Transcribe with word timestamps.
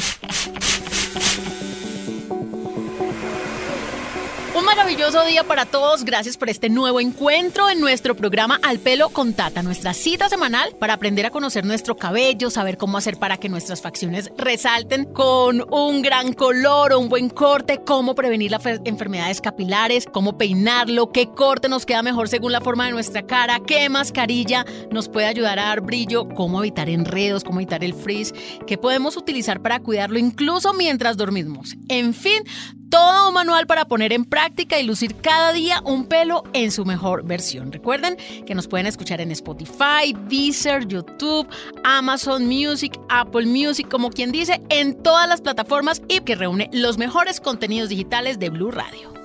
Thank 0.00 0.84
you. 0.84 0.89
Maravilloso 4.76 5.24
día 5.24 5.42
para 5.42 5.66
todos. 5.66 6.04
Gracias 6.04 6.36
por 6.36 6.48
este 6.48 6.68
nuevo 6.68 7.00
encuentro 7.00 7.68
en 7.70 7.80
nuestro 7.80 8.14
programa 8.14 8.60
Al 8.62 8.78
Pelo 8.78 9.08
con 9.08 9.34
Tata, 9.34 9.64
nuestra 9.64 9.94
cita 9.94 10.28
semanal 10.28 10.76
para 10.78 10.94
aprender 10.94 11.26
a 11.26 11.30
conocer 11.30 11.64
nuestro 11.64 11.96
cabello, 11.96 12.50
saber 12.50 12.76
cómo 12.76 12.96
hacer 12.96 13.16
para 13.16 13.36
que 13.36 13.48
nuestras 13.48 13.82
facciones 13.82 14.30
resalten 14.36 15.06
con 15.06 15.64
un 15.72 16.02
gran 16.02 16.34
color 16.34 16.92
o 16.92 17.00
un 17.00 17.08
buen 17.08 17.30
corte, 17.30 17.80
cómo 17.84 18.14
prevenir 18.14 18.52
las 18.52 18.64
enfermedades 18.64 19.40
capilares, 19.40 20.06
cómo 20.06 20.38
peinarlo, 20.38 21.10
qué 21.10 21.26
corte 21.26 21.68
nos 21.68 21.84
queda 21.84 22.04
mejor 22.04 22.28
según 22.28 22.52
la 22.52 22.60
forma 22.60 22.86
de 22.86 22.92
nuestra 22.92 23.26
cara, 23.26 23.58
qué 23.66 23.88
mascarilla 23.88 24.64
nos 24.92 25.08
puede 25.08 25.26
ayudar 25.26 25.58
a 25.58 25.64
dar 25.64 25.80
brillo, 25.80 26.28
cómo 26.28 26.60
evitar 26.60 26.88
enredos, 26.88 27.42
cómo 27.42 27.58
evitar 27.58 27.82
el 27.82 27.92
frizz, 27.94 28.32
qué 28.68 28.78
podemos 28.78 29.16
utilizar 29.16 29.62
para 29.62 29.80
cuidarlo 29.80 30.20
incluso 30.20 30.72
mientras 30.74 31.16
dormimos. 31.16 31.74
En 31.88 32.14
fin, 32.14 32.44
todo 32.90 33.28
un 33.28 33.34
manual 33.34 33.66
para 33.66 33.86
poner 33.86 34.12
en 34.12 34.24
práctica 34.24 34.78
y 34.78 34.82
lucir 34.82 35.16
cada 35.16 35.52
día 35.52 35.80
un 35.84 36.06
pelo 36.06 36.42
en 36.52 36.70
su 36.70 36.84
mejor 36.84 37.24
versión. 37.24 37.72
Recuerden 37.72 38.16
que 38.46 38.54
nos 38.54 38.68
pueden 38.68 38.86
escuchar 38.86 39.20
en 39.20 39.30
Spotify, 39.30 40.14
Deezer, 40.28 40.86
YouTube, 40.86 41.48
Amazon 41.84 42.46
Music, 42.46 42.98
Apple 43.08 43.46
Music, 43.46 43.88
como 43.88 44.10
quien 44.10 44.32
dice, 44.32 44.60
en 44.68 45.02
todas 45.02 45.28
las 45.28 45.40
plataformas 45.40 46.02
y 46.08 46.20
que 46.20 46.34
reúne 46.34 46.68
los 46.72 46.98
mejores 46.98 47.40
contenidos 47.40 47.88
digitales 47.88 48.38
de 48.38 48.50
Blue 48.50 48.70
Radio. 48.70 49.19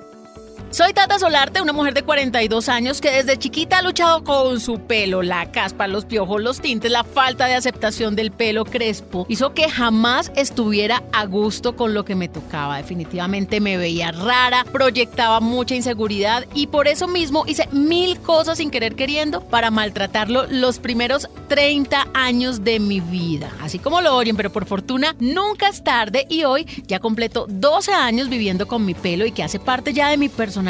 Soy 0.75 0.91
Tata 0.91 1.17
Solarte, 1.17 1.61
una 1.61 1.71
mujer 1.71 1.93
de 1.93 2.03
42 2.03 2.67
años 2.67 2.99
que 2.99 3.09
desde 3.09 3.37
chiquita 3.37 3.77
ha 3.77 3.81
luchado 3.81 4.25
con 4.25 4.59
su 4.59 4.81
pelo, 4.81 5.21
la 5.21 5.49
caspa, 5.49 5.87
los 5.87 6.03
piojos, 6.03 6.41
los 6.41 6.59
tintes, 6.59 6.91
la 6.91 7.05
falta 7.05 7.45
de 7.45 7.53
aceptación 7.53 8.13
del 8.17 8.29
pelo 8.29 8.65
crespo. 8.65 9.25
Hizo 9.29 9.53
que 9.53 9.69
jamás 9.69 10.33
estuviera 10.35 11.01
a 11.13 11.27
gusto 11.27 11.77
con 11.77 11.93
lo 11.93 12.03
que 12.03 12.15
me 12.15 12.27
tocaba. 12.27 12.75
Definitivamente 12.75 13.61
me 13.61 13.77
veía 13.77 14.11
rara, 14.11 14.65
proyectaba 14.69 15.39
mucha 15.39 15.75
inseguridad 15.75 16.45
y 16.53 16.67
por 16.67 16.89
eso 16.89 17.07
mismo 17.07 17.45
hice 17.47 17.69
mil 17.71 18.19
cosas 18.19 18.57
sin 18.57 18.69
querer 18.69 18.95
queriendo 18.95 19.39
para 19.39 19.71
maltratarlo 19.71 20.45
los 20.49 20.79
primeros 20.79 21.29
30 21.47 22.07
años 22.13 22.65
de 22.65 22.81
mi 22.81 22.99
vida. 22.99 23.49
Así 23.61 23.79
como 23.79 24.01
lo 24.01 24.13
oyen, 24.13 24.35
pero 24.35 24.51
por 24.51 24.65
fortuna 24.65 25.15
nunca 25.21 25.69
es 25.69 25.85
tarde 25.85 26.27
y 26.29 26.43
hoy 26.43 26.65
ya 26.85 26.99
completo 26.99 27.45
12 27.47 27.93
años 27.93 28.27
viviendo 28.27 28.67
con 28.67 28.83
mi 28.83 28.93
pelo 28.93 29.25
y 29.25 29.31
que 29.31 29.41
hace 29.41 29.57
parte 29.57 29.93
ya 29.93 30.09
de 30.09 30.17
mi 30.17 30.27
personalidad 30.27 30.64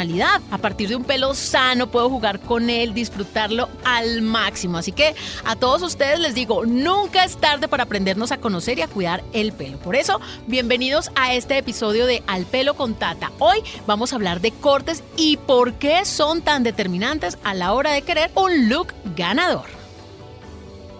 a 0.50 0.58
partir 0.58 0.88
de 0.88 0.96
un 0.96 1.04
pelo 1.04 1.34
sano 1.34 1.86
puedo 1.86 2.10
jugar 2.10 2.40
con 2.40 2.68
él, 2.68 2.92
disfrutarlo 2.92 3.68
al 3.84 4.20
máximo. 4.20 4.76
Así 4.76 4.92
que 4.92 5.14
a 5.44 5.56
todos 5.56 5.80
ustedes 5.82 6.20
les 6.20 6.34
digo, 6.34 6.66
nunca 6.66 7.24
es 7.24 7.38
tarde 7.38 7.66
para 7.66 7.84
aprendernos 7.84 8.30
a 8.30 8.36
conocer 8.36 8.78
y 8.78 8.82
a 8.82 8.88
cuidar 8.88 9.24
el 9.32 9.52
pelo. 9.52 9.78
Por 9.78 9.96
eso, 9.96 10.20
bienvenidos 10.46 11.10
a 11.14 11.34
este 11.34 11.56
episodio 11.56 12.04
de 12.04 12.22
Al 12.26 12.44
pelo 12.44 12.74
con 12.74 12.94
Tata. 12.94 13.32
Hoy 13.38 13.62
vamos 13.86 14.12
a 14.12 14.16
hablar 14.16 14.40
de 14.40 14.50
cortes 14.50 15.02
y 15.16 15.38
por 15.38 15.74
qué 15.74 16.04
son 16.04 16.42
tan 16.42 16.62
determinantes 16.62 17.38
a 17.42 17.54
la 17.54 17.72
hora 17.72 17.92
de 17.92 18.02
querer 18.02 18.30
un 18.34 18.68
look 18.68 18.88
ganador. 19.16 19.75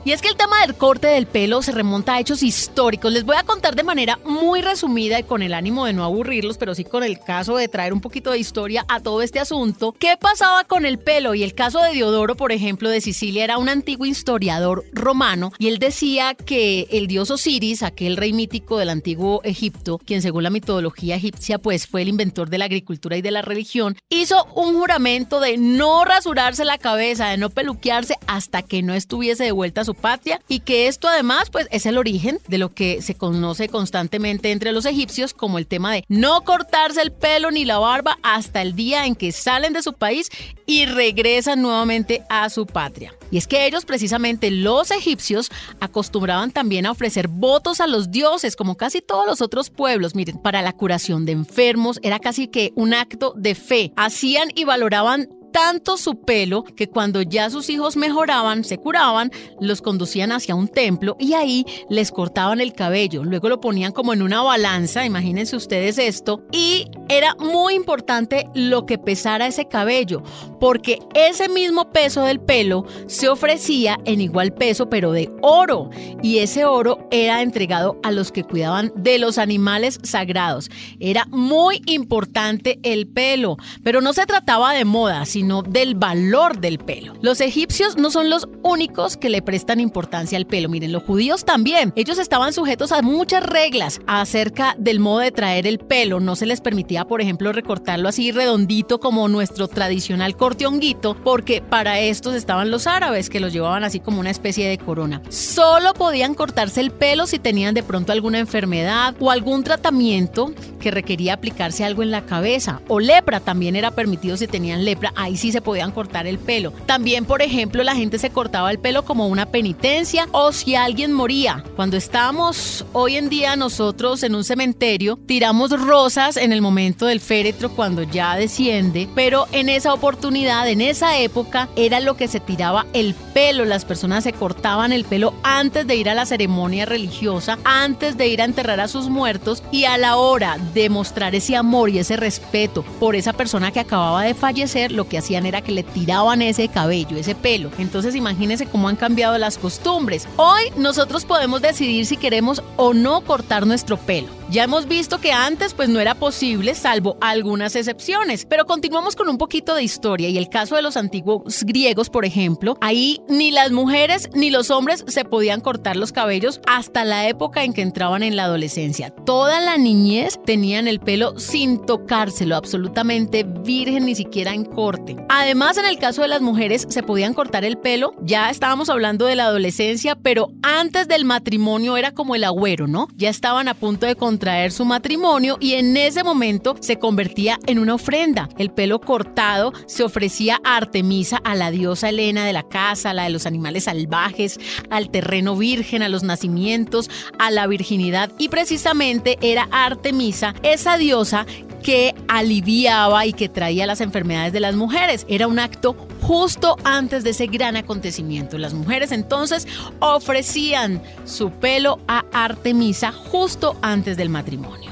Y 0.07 0.13
es 0.13 0.23
que 0.23 0.29
el 0.29 0.37
tema 0.37 0.61
del 0.61 0.77
corte 0.77 1.09
del 1.09 1.27
pelo 1.27 1.63
se 1.63 1.73
remonta 1.73 2.15
a 2.15 2.21
hechos 2.21 2.45
históricos. 2.45 3.13
Les 3.13 3.25
voy 3.25 3.35
a 3.37 3.43
contar 3.43 3.75
de 3.75 3.83
manera 3.83 4.21
muy 4.25 4.63
resumida 4.63 5.19
y 5.19 5.25
con 5.25 5.43
el 5.43 5.53
ánimo 5.53 5.85
de 5.85 5.95
no 5.95 6.05
aburrirlos, 6.05 6.59
pero 6.59 6.77
sí 6.77 6.85
con 6.85 7.03
el 7.03 7.19
caso 7.19 7.57
de 7.57 7.67
traer 7.67 7.93
un 7.93 8.01
poquito 8.01 8.31
de 8.31 8.39
historia 8.39 8.85
a 8.87 9.01
todo 9.01 9.21
este 9.21 9.41
asunto. 9.41 9.97
¿Qué 9.99 10.17
pasaba 10.17 10.63
con 10.63 10.87
el 10.87 11.01
pelo? 11.01 11.35
Y 11.35 11.43
el 11.43 11.55
caso 11.55 11.83
de 11.83 11.91
Diodoro, 11.91 12.37
por 12.37 12.53
ejemplo, 12.53 12.89
de 12.89 13.01
Sicilia, 13.01 13.43
era 13.43 13.59
un 13.59 13.69
antiguo 13.69 14.07
historiador 14.07 14.85
romano 14.93 15.51
y 15.59 15.67
él 15.67 15.81
decía 15.81 16.35
que 16.35 16.87
el 16.93 17.09
dios 17.09 17.33
Osiris, 17.33 17.83
aquel 17.83 18.17
rey 18.17 18.33
mítico 18.33 18.79
del 18.79 18.91
antiguo 18.91 19.41
Egipto, 19.43 19.99
quien 19.99 20.23
según 20.23 20.45
la 20.45 20.51
mitología 20.51 21.17
egipcia 21.17 21.59
pues 21.59 21.89
fue 21.89 22.03
el 22.03 22.09
inventor 22.09 22.49
de 22.49 22.59
la 22.59 22.67
agricultura 22.67 23.17
y 23.17 23.23
de 23.23 23.33
la 23.33 23.43
religión, 23.43 23.97
hizo 24.09 24.45
un 24.55 24.77
juramento 24.77 25.41
de 25.41 25.59
no 25.59 26.05
rasurarse 26.05 26.65
la 26.65 26.79
cabeza, 26.79 27.27
de 27.27 27.39
no 27.39 27.51
peluquearse 27.51 28.15
hasta 28.29 28.63
que 28.63 28.83
no 28.83 28.95
estuviese 28.95 29.43
de 29.43 29.51
vuelta 29.51 29.81
a 29.81 29.85
su 29.85 29.96
patria 29.97 30.41
y 30.49 30.61
que 30.61 30.87
esto 30.87 31.09
además 31.09 31.51
pues 31.51 31.67
es 31.71 31.87
el 31.87 31.99
origen 31.99 32.39
de 32.49 32.59
lo 32.59 32.73
que 32.75 33.03
se 33.03 33.15
conoce 33.15 33.69
constantemente 33.69 34.53
entre 34.53 34.73
los 34.73 34.87
egipcios 34.87 35.35
como 35.35 35.59
el 35.59 35.67
tema 35.67 35.93
de 35.93 36.05
no 36.09 36.43
cortarse 36.45 37.03
el 37.03 37.13
pelo 37.13 37.51
ni 37.51 37.65
la 37.65 37.79
barba 37.79 38.19
hasta 38.23 38.63
el 38.63 38.77
día 38.77 39.07
en 39.07 39.15
que 39.15 39.33
salen 39.33 39.73
de 39.73 39.83
su 39.83 39.93
país 39.93 40.31
y 40.67 40.87
regresan 40.87 41.63
nuevamente 41.63 42.23
a 42.29 42.51
su 42.51 42.67
patria. 42.67 43.15
Y 43.31 43.39
es 43.39 43.47
que 43.47 43.67
ellos 43.67 43.85
precisamente 43.85 44.51
los 44.51 44.91
egipcios 44.91 45.51
acostumbraban 45.81 46.51
también 46.53 46.87
a 46.87 46.93
ofrecer 46.93 47.29
votos 47.29 47.81
a 47.81 47.87
los 47.87 48.11
dioses 48.11 48.57
como 48.57 48.77
casi 48.77 49.01
todos 49.01 49.27
los 49.27 49.41
otros 49.41 49.71
pueblos. 49.71 50.15
Miren, 50.15 50.39
para 50.39 50.63
la 50.63 50.73
curación 50.73 51.25
de 51.25 51.33
enfermos 51.33 51.99
era 52.03 52.19
casi 52.19 52.49
que 52.49 52.73
un 52.77 52.95
acto 52.95 53.33
de 53.37 53.55
fe. 53.55 53.93
Hacían 53.97 54.49
y 54.55 54.65
valoraban 54.65 55.29
tanto 55.57 55.97
su 55.97 56.21
pelo 56.21 56.65
que 56.65 56.91
cuando 56.91 57.23
ya 57.23 57.49
sus 57.49 57.71
hijos 57.71 57.97
mejoraban, 57.97 58.63
se 58.63 58.77
curaban, 58.77 59.31
los 59.59 59.81
conducían 59.81 60.31
hacia 60.31 60.55
un 60.55 60.69
templo 60.69 61.17
y 61.19 61.33
ahí 61.33 61.65
les 61.89 62.13
cortaban 62.13 62.61
el 62.61 62.75
cabello. 62.75 63.25
Luego 63.25 63.49
lo 63.49 63.59
ponían 63.59 63.93
como 63.93 64.13
en 64.13 64.21
una 64.21 64.43
balanza, 64.43 65.07
imagínense 65.07 65.57
ustedes 65.57 65.97
esto, 65.97 66.43
y 66.53 66.91
era 67.09 67.35
muy 67.37 67.73
importante 67.73 68.51
lo 68.55 68.85
que 68.85 68.99
pesara 68.99 69.47
ese 69.47 69.67
cabello, 69.67 70.23
porque 70.61 70.99
ese 71.15 71.49
mismo 71.49 71.91
peso 71.91 72.21
del 72.21 72.39
pelo 72.39 72.85
se 73.07 73.31
ofrecía 73.31 73.99
en 74.05 74.21
igual 74.21 74.53
peso, 74.53 74.91
pero 74.91 75.13
de 75.13 75.33
oro, 75.41 75.89
y 76.23 76.41
ese 76.41 76.67
oro 76.67 77.09
era 77.11 77.41
entregado 77.41 77.99
a 78.03 78.11
los 78.11 78.31
que 78.31 78.45
cuidaban 78.45 78.93
de 78.95 79.19
los 79.19 79.39
animales 79.39 80.01
sagrados. 80.03 80.69
Era 81.01 81.25
muy 81.31 81.81
importante 81.87 82.79
el 82.83 83.07
pelo, 83.07 83.57
pero 83.83 84.03
no 84.03 84.13
se 84.13 84.27
trataba 84.27 84.75
de 84.75 84.85
moda, 84.85 85.25
sino 85.25 85.46
del 85.63 85.95
valor 85.95 86.61
del 86.61 86.79
pelo. 86.79 87.15
Los 87.23 87.41
egipcios 87.41 87.97
no 87.97 88.11
son 88.11 88.31
los 88.31 88.49
únicos 88.63 89.17
que 89.17 89.31
le 89.31 89.43
prestan 89.43 89.81
importancia 89.81 90.39
al 90.39 90.47
pelo. 90.47 90.69
Miren, 90.69 90.93
los 90.93 91.03
judíos 91.03 91.45
también. 91.45 91.93
Ellos 91.97 92.19
estaban 92.19 92.53
sujetos 92.53 92.93
a 92.93 93.03
muchas 93.03 93.43
reglas 93.43 94.01
acerca 94.07 94.75
del 94.79 95.01
modo 95.01 95.21
de 95.21 95.31
traer 95.31 95.67
el 95.67 95.79
pelo. 95.79 96.21
No 96.21 96.37
se 96.37 96.47
les 96.47 96.61
permitía, 96.61 97.05
por 97.05 97.21
ejemplo, 97.21 97.53
recortarlo 97.53 98.09
así 98.09 98.33
redondito 98.33 99.01
como 99.01 99.29
nuestro 99.29 99.69
tradicional 99.69 100.37
corte 100.37 100.67
honguito, 100.67 101.17
porque 101.23 101.63
para 101.63 102.01
estos 102.01 102.35
estaban 102.35 102.71
los 102.71 102.87
árabes 102.87 103.31
que 103.31 103.41
los 103.41 103.53
llevaban 103.53 103.85
así 103.85 104.01
como 104.01 104.21
una 104.21 104.31
especie 104.31 104.69
de 104.69 104.79
corona. 104.79 105.23
Solo 105.29 105.95
podían 105.95 106.35
cortarse 106.35 106.81
el 106.81 106.91
pelo 106.91 107.27
si 107.27 107.39
tenían 107.39 107.75
de 107.75 107.83
pronto 107.83 108.13
alguna 108.13 108.39
enfermedad 108.39 109.15
o 109.21 109.31
algún 109.31 109.65
tratamiento 109.65 110.53
que 110.81 110.91
requería 110.91 111.35
aplicarse 111.35 111.85
algo 111.85 112.03
en 112.03 112.11
la 112.11 112.27
cabeza. 112.27 112.81
O 112.89 113.01
lepra 113.01 113.41
también 113.41 113.77
era 113.77 113.91
permitido 113.91 114.37
si 114.37 114.47
tenían 114.47 114.85
lepra. 114.85 115.13
Ahí 115.17 115.36
sí 115.37 115.53
se 115.53 115.61
podían 115.61 115.93
cortar 115.93 116.27
el 116.27 116.39
pelo. 116.39 116.73
También, 116.87 117.25
por 117.25 117.43
ejemplo, 117.43 117.83
la 117.83 117.95
gente 117.95 118.19
se 118.19 118.31
cortaba 118.31 118.71
el 118.71 118.79
pelo 118.79 119.05
como 119.05 119.27
una 119.29 119.47
penitencia 119.47 120.29
o 120.33 120.53
si 120.53 120.75
alguien 120.75 121.13
moría. 121.13 121.65
Cuando 121.77 121.97
estábamos 121.97 122.85
hoy 122.93 123.17
en 123.17 123.29
día 123.29 123.57
nosotros 123.57 124.23
en 124.23 124.35
un 124.35 124.45
cementerio, 124.45 125.19
tiramos 125.27 125.71
rosas 125.71 126.37
en 126.37 126.53
el 126.53 126.63
momento 126.63 127.07
del 127.07 127.21
féretro 127.21 127.71
cuando 127.71 128.03
ya 128.03 128.37
desciende, 128.37 129.09
pero 129.15 129.47
en 129.53 129.69
esa 129.69 129.93
oportunidad, 129.93 130.69
en 130.69 130.81
esa 130.81 131.19
época, 131.19 131.69
era 131.77 132.01
lo 132.01 132.17
que 132.17 132.29
se 132.29 132.41
tiraba 132.41 132.87
el 132.93 133.15
pelo. 133.15 133.65
Las 133.65 133.85
personas 133.85 134.25
se 134.25 134.33
cortaban 134.33 134.93
el 134.93 135.05
pelo 135.05 135.35
antes 135.43 135.87
de 135.87 135.97
ir 135.97 136.09
a 136.09 136.15
la 136.15 136.27
ceremonia 136.27 136.87
religiosa, 136.87 137.59
antes 137.65 138.17
de 138.17 138.29
ir 138.29 138.41
a 138.41 138.45
enterrar 138.45 138.81
a 138.81 138.89
sus 138.89 139.09
muertos 139.09 139.63
y 139.71 139.85
a 139.85 139.99
la 139.99 140.17
hora 140.17 140.59
de 140.75 140.89
mostrar 140.89 141.35
ese 141.35 141.57
amor 141.57 141.91
y 141.91 141.99
ese 141.99 142.17
respeto 142.17 142.83
por 143.01 143.17
esa 143.17 143.33
persona 143.33 143.71
que 143.71 143.81
acababa 143.81 144.23
de 144.23 144.35
fallecer, 144.35 144.93
lo 144.93 145.09
que 145.09 145.16
hacía 145.19 145.27
hacían 145.27 145.47
era 145.47 145.61
que 145.61 145.73
le 145.73 145.83
tiraban 145.83 146.41
ese 146.41 146.69
cabello, 146.69 147.17
ese 147.17 147.35
pelo. 147.35 147.71
Entonces 147.79 148.15
imagínense 148.15 148.67
cómo 148.67 148.89
han 148.89 148.97
cambiado 148.97 149.37
las 149.39 149.59
costumbres. 149.59 150.29
Hoy 150.37 150.63
nosotros 150.77 151.25
podemos 151.25 151.63
decidir 151.63 152.07
si 152.07 152.17
queremos 152.17 152.63
o 152.77 152.95
no 152.95 153.23
cortar 153.23 153.67
nuestro 153.67 153.97
pelo. 153.97 154.29
Ya 154.49 154.63
hemos 154.63 154.87
visto 154.87 155.21
que 155.21 155.33
antes 155.33 155.75
pues 155.75 155.89
no 155.89 155.99
era 155.99 156.15
posible, 156.15 156.77
salvo 156.77 157.17
algunas 157.21 157.75
excepciones, 157.75 158.47
pero 158.47 158.65
continuamos 158.65 159.17
con 159.17 159.29
un 159.29 159.39
poquito 159.39 159.75
de 159.75 159.83
historia 159.83 160.29
y 160.29 160.39
el 160.39 160.49
caso 160.49 160.77
de 160.77 160.83
los 160.83 160.97
antiguos 160.97 161.65
griegos, 161.65 162.11
por 162.11 162.25
ejemplo, 162.25 162.79
ahí 162.81 163.21
ni 163.29 163.51
las 163.51 163.73
mujeres 163.73 164.31
ni 164.35 164.51
los 164.51 164.71
hombres 164.71 165.05
se 165.09 165.25
podían 165.25 165.61
cortar 165.61 165.97
los 165.97 166.13
cabellos 166.13 166.61
hasta 166.69 167.05
la 167.05 167.29
época 167.29 167.65
en 167.65 167.73
que 167.73 167.83
entraban 167.83 168.23
en 168.23 168.37
la 168.37 168.45
adolescencia. 168.45 169.11
Toda 169.11 169.61
la 169.61 169.79
niñez 169.79 170.39
tenían 170.45 170.87
el 170.87 171.01
pelo 171.01 171.37
sin 171.41 171.85
tocárselo, 171.85 172.55
absolutamente 172.55 173.43
virgen, 173.43 174.07
ni 174.07 174.15
siquiera 174.15 174.55
en 174.55 174.65
corte. 174.65 175.06
Además, 175.29 175.77
en 175.77 175.85
el 175.85 175.99
caso 175.99 176.23
de 176.23 176.29
las 176.29 176.41
mujeres 176.41 176.87
se 176.89 177.03
podían 177.03 177.35
cortar 177.35 177.65
el 177.65 177.79
pelo, 177.79 178.15
ya 178.23 178.51
estábamos 178.51 178.89
hablando 178.89 179.27
de 179.27 179.37
la 179.37 179.47
adolescencia, 179.47 180.17
pero 180.17 180.53
antes 180.63 181.09
del 181.09 181.25
matrimonio 181.25 181.97
era 181.97 182.13
como 182.13 182.35
el 182.35 182.45
agüero, 182.45 182.87
¿no? 182.87 183.09
Ya 183.17 183.29
estaban 183.29 183.69
a 183.69 183.75
punto 183.75 184.07
de 184.07 184.17
contraer 184.17 184.73
su 184.73 184.85
matrimonio 184.85 185.57
y 185.61 185.75
en 185.75 185.97
ese 185.97 186.25
momento 186.25 186.77
se 186.81 186.99
convertía 186.99 187.59
en 187.67 187.79
una 187.79 187.95
ofrenda. 187.95 188.49
El 188.59 188.71
pelo 188.71 189.01
cortado 189.01 189.73
se 189.87 190.03
ofrecía 190.03 190.61
a 190.65 190.77
Artemisa, 190.77 191.41
a 191.45 191.55
la 191.55 191.71
diosa 191.71 192.09
Helena 192.09 192.45
de 192.45 192.53
la 192.53 192.63
casa, 192.63 193.11
a 193.11 193.15
la 193.15 193.25
de 193.25 193.31
los 193.31 193.47
animales 193.47 193.85
salvajes, 193.85 194.59
al 194.91 195.11
terreno 195.11 195.57
virgen, 195.57 196.03
a 196.03 196.09
los 196.09 196.23
nacimientos, 196.23 197.11
a 197.39 197.51
la 197.51 197.67
virginidad 197.67 198.33
y 198.39 198.49
precisamente 198.49 199.39
era 199.41 199.69
Artemisa 199.71 200.55
esa 200.63 200.97
diosa 200.97 201.47
que 201.87 202.17
aliviaba 202.27 203.27
y 203.27 203.33
que 203.33 203.49
traía 203.49 203.87
las 203.87 204.01
enfermedades 204.01 204.53
de 204.53 204.59
las 204.59 204.75
mujeres. 204.75 205.25
Era 205.29 205.47
un 205.47 205.61
acto 205.61 205.95
justo 206.21 206.77
antes 206.83 207.23
de 207.23 207.31
ese 207.31 207.47
gran 207.47 207.77
acontecimiento. 207.77 208.59
Las 208.59 208.75
mujeres 208.75 209.13
entonces 209.13 209.69
ofrecían 210.01 211.01
su 211.25 211.53
pelo 211.53 212.01
a 212.09 212.25
Artemisa 212.33 213.13
justo 213.13 213.77
antes 213.83 214.17
del 214.17 214.31
matrimonio. 214.31 214.91